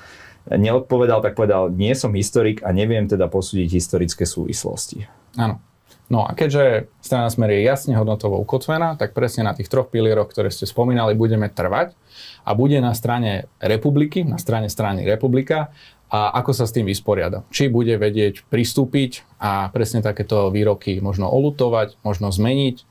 neodpovedal, 0.50 1.22
tak 1.22 1.38
povedal, 1.38 1.70
nie 1.70 1.94
som 1.94 2.10
historik 2.16 2.66
a 2.66 2.74
neviem 2.74 3.06
teda 3.06 3.30
posúdiť 3.30 3.70
historické 3.70 4.26
súvislosti. 4.26 5.06
Áno. 5.38 5.62
No 6.10 6.26
a 6.26 6.34
keďže 6.34 6.90
strana 7.06 7.30
Smer 7.30 7.54
je 7.54 7.62
jasne 7.62 7.94
hodnotovo 7.94 8.42
ukotvená, 8.42 8.98
tak 8.98 9.14
presne 9.14 9.46
na 9.46 9.54
tých 9.54 9.70
troch 9.70 9.94
pilieroch, 9.94 10.30
ktoré 10.30 10.50
ste 10.50 10.66
spomínali, 10.66 11.14
budeme 11.14 11.54
trvať 11.54 11.94
a 12.42 12.58
bude 12.58 12.82
na 12.82 12.98
strane 12.98 13.46
republiky, 13.62 14.26
na 14.26 14.42
strane 14.42 14.74
strany 14.74 15.06
republika 15.06 15.70
a 16.10 16.34
ako 16.42 16.52
sa 16.58 16.66
s 16.66 16.74
tým 16.74 16.90
vysporiada. 16.90 17.46
Či 17.54 17.70
bude 17.70 17.94
vedieť 18.02 18.42
pristúpiť 18.50 19.22
a 19.38 19.70
presne 19.70 20.02
takéto 20.02 20.50
výroky 20.50 20.98
možno 20.98 21.30
olutovať, 21.30 22.02
možno 22.02 22.34
zmeniť, 22.34 22.90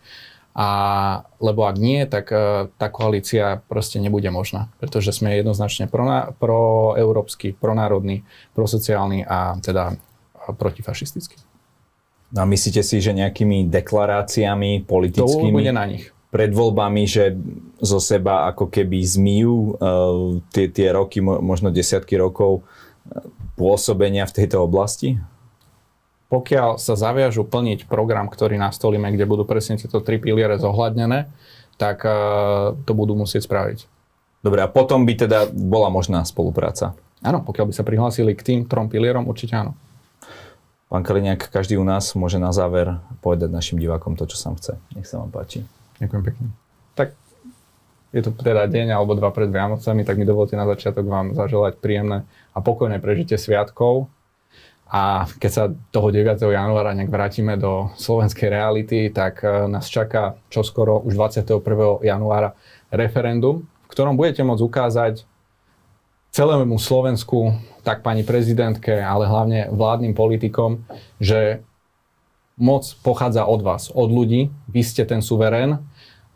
a, 0.59 0.71
lebo 1.39 1.71
ak 1.71 1.77
nie, 1.79 2.03
tak 2.07 2.35
uh, 2.35 2.67
tá 2.83 2.91
koalícia 2.91 3.63
proste 3.71 4.03
nebude 4.03 4.27
možná, 4.31 4.71
pretože 4.83 5.15
sme 5.15 5.39
jednoznačne 5.39 5.87
proeurópsky, 5.87 7.55
pro 7.55 7.75
pronárodný, 7.75 8.27
prosociálny 8.59 9.23
a 9.23 9.59
teda 9.63 9.95
protifašistický. 10.59 11.48
A 12.37 12.45
myslíte 12.45 12.85
si, 12.85 13.01
že 13.01 13.17
nejakými 13.17 13.73
deklaráciami 13.73 14.85
politickými... 14.85 15.53
To 15.53 15.59
bude 15.65 15.73
na 15.73 15.89
nich. 15.89 16.13
Pred 16.29 16.53
voľbami, 16.53 17.09
že 17.09 17.33
zo 17.81 17.97
seba 17.97 18.53
ako 18.53 18.69
keby 18.69 19.01
zmijú 19.01 19.57
uh, 19.57 20.37
tie, 20.53 20.69
tie 20.69 20.93
roky, 20.93 21.25
možno 21.25 21.73
desiatky 21.73 22.21
rokov 22.21 22.61
pôsobenia 23.57 24.29
v 24.29 24.37
tejto 24.45 24.61
oblasti? 24.61 25.17
Pokiaľ 26.29 26.77
sa 26.77 27.01
zaviažu 27.01 27.49
plniť 27.49 27.89
program, 27.89 28.29
ktorý 28.29 28.61
nastolíme, 28.61 29.09
kde 29.09 29.25
budú 29.25 29.49
presne 29.49 29.81
tieto 29.81 30.05
tri 30.05 30.21
piliere 30.21 30.61
zohľadnené, 30.61 31.33
tak 31.81 32.05
uh, 32.05 32.77
to 32.85 32.93
budú 32.93 33.17
musieť 33.17 33.49
spraviť. 33.49 33.89
Dobre, 34.45 34.61
a 34.61 34.69
potom 34.69 35.09
by 35.09 35.15
teda 35.25 35.49
bola 35.49 35.89
možná 35.89 36.21
spolupráca? 36.29 36.93
Áno, 37.25 37.41
pokiaľ 37.41 37.73
by 37.73 37.75
sa 37.75 37.89
prihlásili 37.89 38.37
k 38.37 38.45
tým 38.45 38.61
trom 38.69 38.93
pilierom, 38.93 39.25
určite 39.25 39.57
áno. 39.57 39.73
Pán 40.89 41.05
Kaliňák, 41.05 41.53
každý 41.53 41.77
u 41.77 41.85
nás 41.85 42.17
môže 42.17 42.41
na 42.41 42.49
záver 42.49 42.97
povedať 43.21 43.53
našim 43.53 43.77
divákom 43.77 44.17
to, 44.17 44.25
čo 44.25 44.41
sa 44.41 44.57
chce. 44.57 44.81
Nech 44.97 45.05
sa 45.05 45.21
vám 45.21 45.29
páči. 45.29 45.69
Ďakujem 46.01 46.23
pekne. 46.25 46.47
Tak 46.97 47.13
je 48.17 48.25
to 48.25 48.33
teda 48.33 48.65
deň 48.65 48.97
alebo 48.97 49.13
dva 49.13 49.29
pred 49.29 49.53
Vianocami, 49.53 50.01
tak 50.09 50.17
mi 50.17 50.25
dovolte 50.25 50.57
na 50.57 50.65
začiatok 50.65 51.05
vám 51.05 51.37
zaželať 51.37 51.77
príjemné 51.77 52.25
a 52.57 52.59
pokojné 52.65 53.05
prežitie 53.05 53.37
sviatkov. 53.37 54.09
A 54.89 55.29
keď 55.37 55.51
sa 55.53 55.65
toho 55.93 56.09
9. 56.09 56.41
januára 56.41 56.97
nejak 56.97 57.13
vrátime 57.13 57.61
do 57.61 57.93
slovenskej 58.01 58.49
reality, 58.49 59.13
tak 59.13 59.45
e, 59.45 59.69
nás 59.69 59.85
čaká 59.85 60.41
čoskoro 60.49 61.05
už 61.05 61.13
21. 61.13 61.61
januára 62.01 62.57
referendum, 62.89 63.69
v 63.85 63.89
ktorom 63.93 64.17
budete 64.17 64.41
môcť 64.41 64.65
ukázať 64.65 65.15
celému 66.33 66.81
Slovensku, 66.81 67.53
tak 67.89 68.05
pani 68.05 68.21
prezidentke, 68.21 69.01
ale 69.01 69.25
hlavne 69.25 69.73
vládnym 69.73 70.13
politikom, 70.13 70.85
že 71.17 71.65
moc 72.61 72.85
pochádza 73.01 73.49
od 73.49 73.65
vás, 73.65 73.89
od 73.89 74.13
ľudí, 74.13 74.53
vy 74.69 74.83
ste 74.85 75.09
ten 75.09 75.25
suverén 75.25 75.81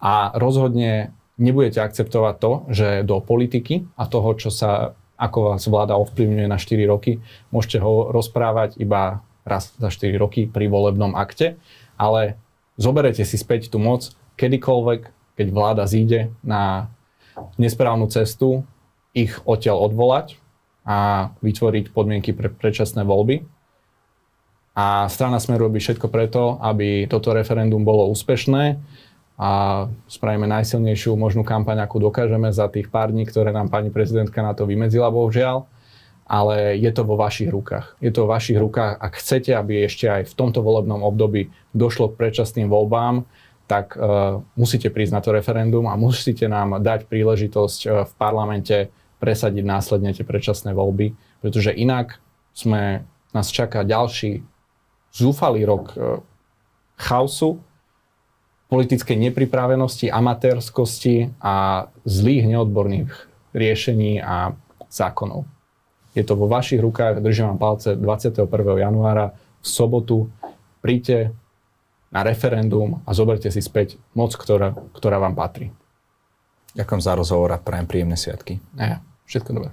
a 0.00 0.32
rozhodne 0.32 1.12
nebudete 1.36 1.84
akceptovať 1.84 2.34
to, 2.40 2.52
že 2.72 2.88
do 3.04 3.20
politiky 3.20 3.84
a 4.00 4.08
toho, 4.08 4.32
čo 4.32 4.48
sa, 4.48 4.96
ako 5.20 5.52
vás 5.52 5.68
vláda 5.68 6.00
ovplyvňuje 6.00 6.48
na 6.48 6.56
4 6.56 6.88
roky, 6.88 7.20
môžete 7.52 7.84
ho 7.84 8.08
rozprávať 8.08 8.80
iba 8.80 9.20
raz 9.44 9.76
za 9.76 9.92
4 9.92 10.08
roky 10.16 10.48
pri 10.48 10.72
volebnom 10.72 11.12
akte, 11.12 11.60
ale 12.00 12.40
zoberete 12.80 13.28
si 13.28 13.36
späť 13.36 13.68
tú 13.68 13.76
moc 13.76 14.08
kedykoľvek, 14.40 15.00
keď 15.36 15.46
vláda 15.52 15.84
zíde 15.84 16.32
na 16.40 16.88
nesprávnu 17.60 18.08
cestu, 18.08 18.64
ich 19.12 19.36
odtiaľ 19.44 19.92
odvolať 19.92 20.40
a 20.83 21.31
vytvoriť 21.38 21.95
podmienky 21.95 22.35
pre 22.35 22.51
predčasné 22.51 23.07
voľby. 23.07 23.47
A 24.73 25.07
strana 25.12 25.37
Smer 25.37 25.61
robí 25.61 25.79
všetko 25.79 26.09
preto, 26.09 26.57
aby 26.64 27.05
toto 27.05 27.37
referendum 27.37 27.85
bolo 27.85 28.09
úspešné 28.09 28.81
a 29.37 29.51
spravíme 30.09 30.49
najsilnejšiu 30.49 31.12
možnú 31.16 31.45
kampaň, 31.45 31.85
akú 31.85 32.01
dokážeme 32.01 32.49
za 32.53 32.68
tých 32.73 32.88
pár 32.88 33.12
dní, 33.12 33.29
ktoré 33.29 33.53
nám 33.53 33.68
pani 33.68 33.92
prezidentka 33.92 34.40
na 34.40 34.57
to 34.57 34.64
vymedzila, 34.64 35.12
bohužiaľ. 35.12 35.68
Ale 36.23 36.81
je 36.81 36.88
to 36.95 37.05
vo 37.05 37.18
vašich 37.21 37.53
rukách. 37.53 37.99
Je 38.01 38.09
to 38.09 38.25
vo 38.25 38.33
vašich 38.33 38.57
rukách. 38.57 38.97
Ak 38.97 39.21
chcete, 39.21 39.53
aby 39.53 39.85
ešte 39.85 40.09
aj 40.09 40.33
v 40.33 40.37
tomto 40.38 40.64
volebnom 40.64 41.05
období 41.05 41.53
došlo 41.77 42.09
k 42.09 42.16
predčasným 42.16 42.73
voľbám, 42.73 43.29
tak 43.68 43.99
uh, 43.99 44.40
musíte 44.57 44.88
prísť 44.88 45.12
na 45.12 45.21
to 45.21 45.35
referendum 45.35 45.85
a 45.90 45.99
musíte 45.99 46.49
nám 46.49 46.81
dať 46.81 47.05
príležitosť 47.11 47.81
uh, 47.85 47.90
v 48.09 48.12
parlamente 48.16 48.88
presadiť 49.22 49.62
následne 49.62 50.11
tie 50.11 50.26
predčasné 50.26 50.74
voľby, 50.74 51.14
pretože 51.38 51.70
inak 51.70 52.18
sme, 52.50 53.06
nás 53.30 53.54
čaká 53.54 53.87
ďalší 53.87 54.42
zúfalý 55.14 55.62
rok 55.62 55.94
uh, 55.94 56.18
chaosu, 56.98 57.62
politickej 58.66 59.30
nepripravenosti, 59.30 60.08
amatérskosti 60.08 61.30
a 61.38 61.87
zlých 62.08 62.48
neodborných 62.50 63.12
riešení 63.52 64.18
a 64.24 64.56
zákonov. 64.88 65.44
Je 66.16 66.24
to 66.24 66.37
vo 66.37 66.48
vašich 66.48 66.80
rukách, 66.80 67.20
držím 67.20 67.52
vám 67.52 67.61
palce 67.61 67.96
21. 68.00 68.48
januára 68.80 69.37
v 69.61 69.66
sobotu. 69.68 70.32
Príďte 70.80 71.37
na 72.08 72.24
referendum 72.24 73.04
a 73.04 73.12
zoberte 73.12 73.52
si 73.52 73.61
späť 73.61 74.00
moc, 74.16 74.32
ktorá, 74.37 74.72
ktorá 74.96 75.20
vám 75.20 75.37
patrí. 75.37 75.68
Ďakujem 76.72 77.02
za 77.04 77.12
rozhovor 77.12 77.52
a 77.52 77.61
prajem 77.61 77.85
príjemné 77.85 78.16
sviatky. 78.16 78.56
Ja, 78.76 79.04
všetko 79.26 79.50
dobré. 79.52 79.70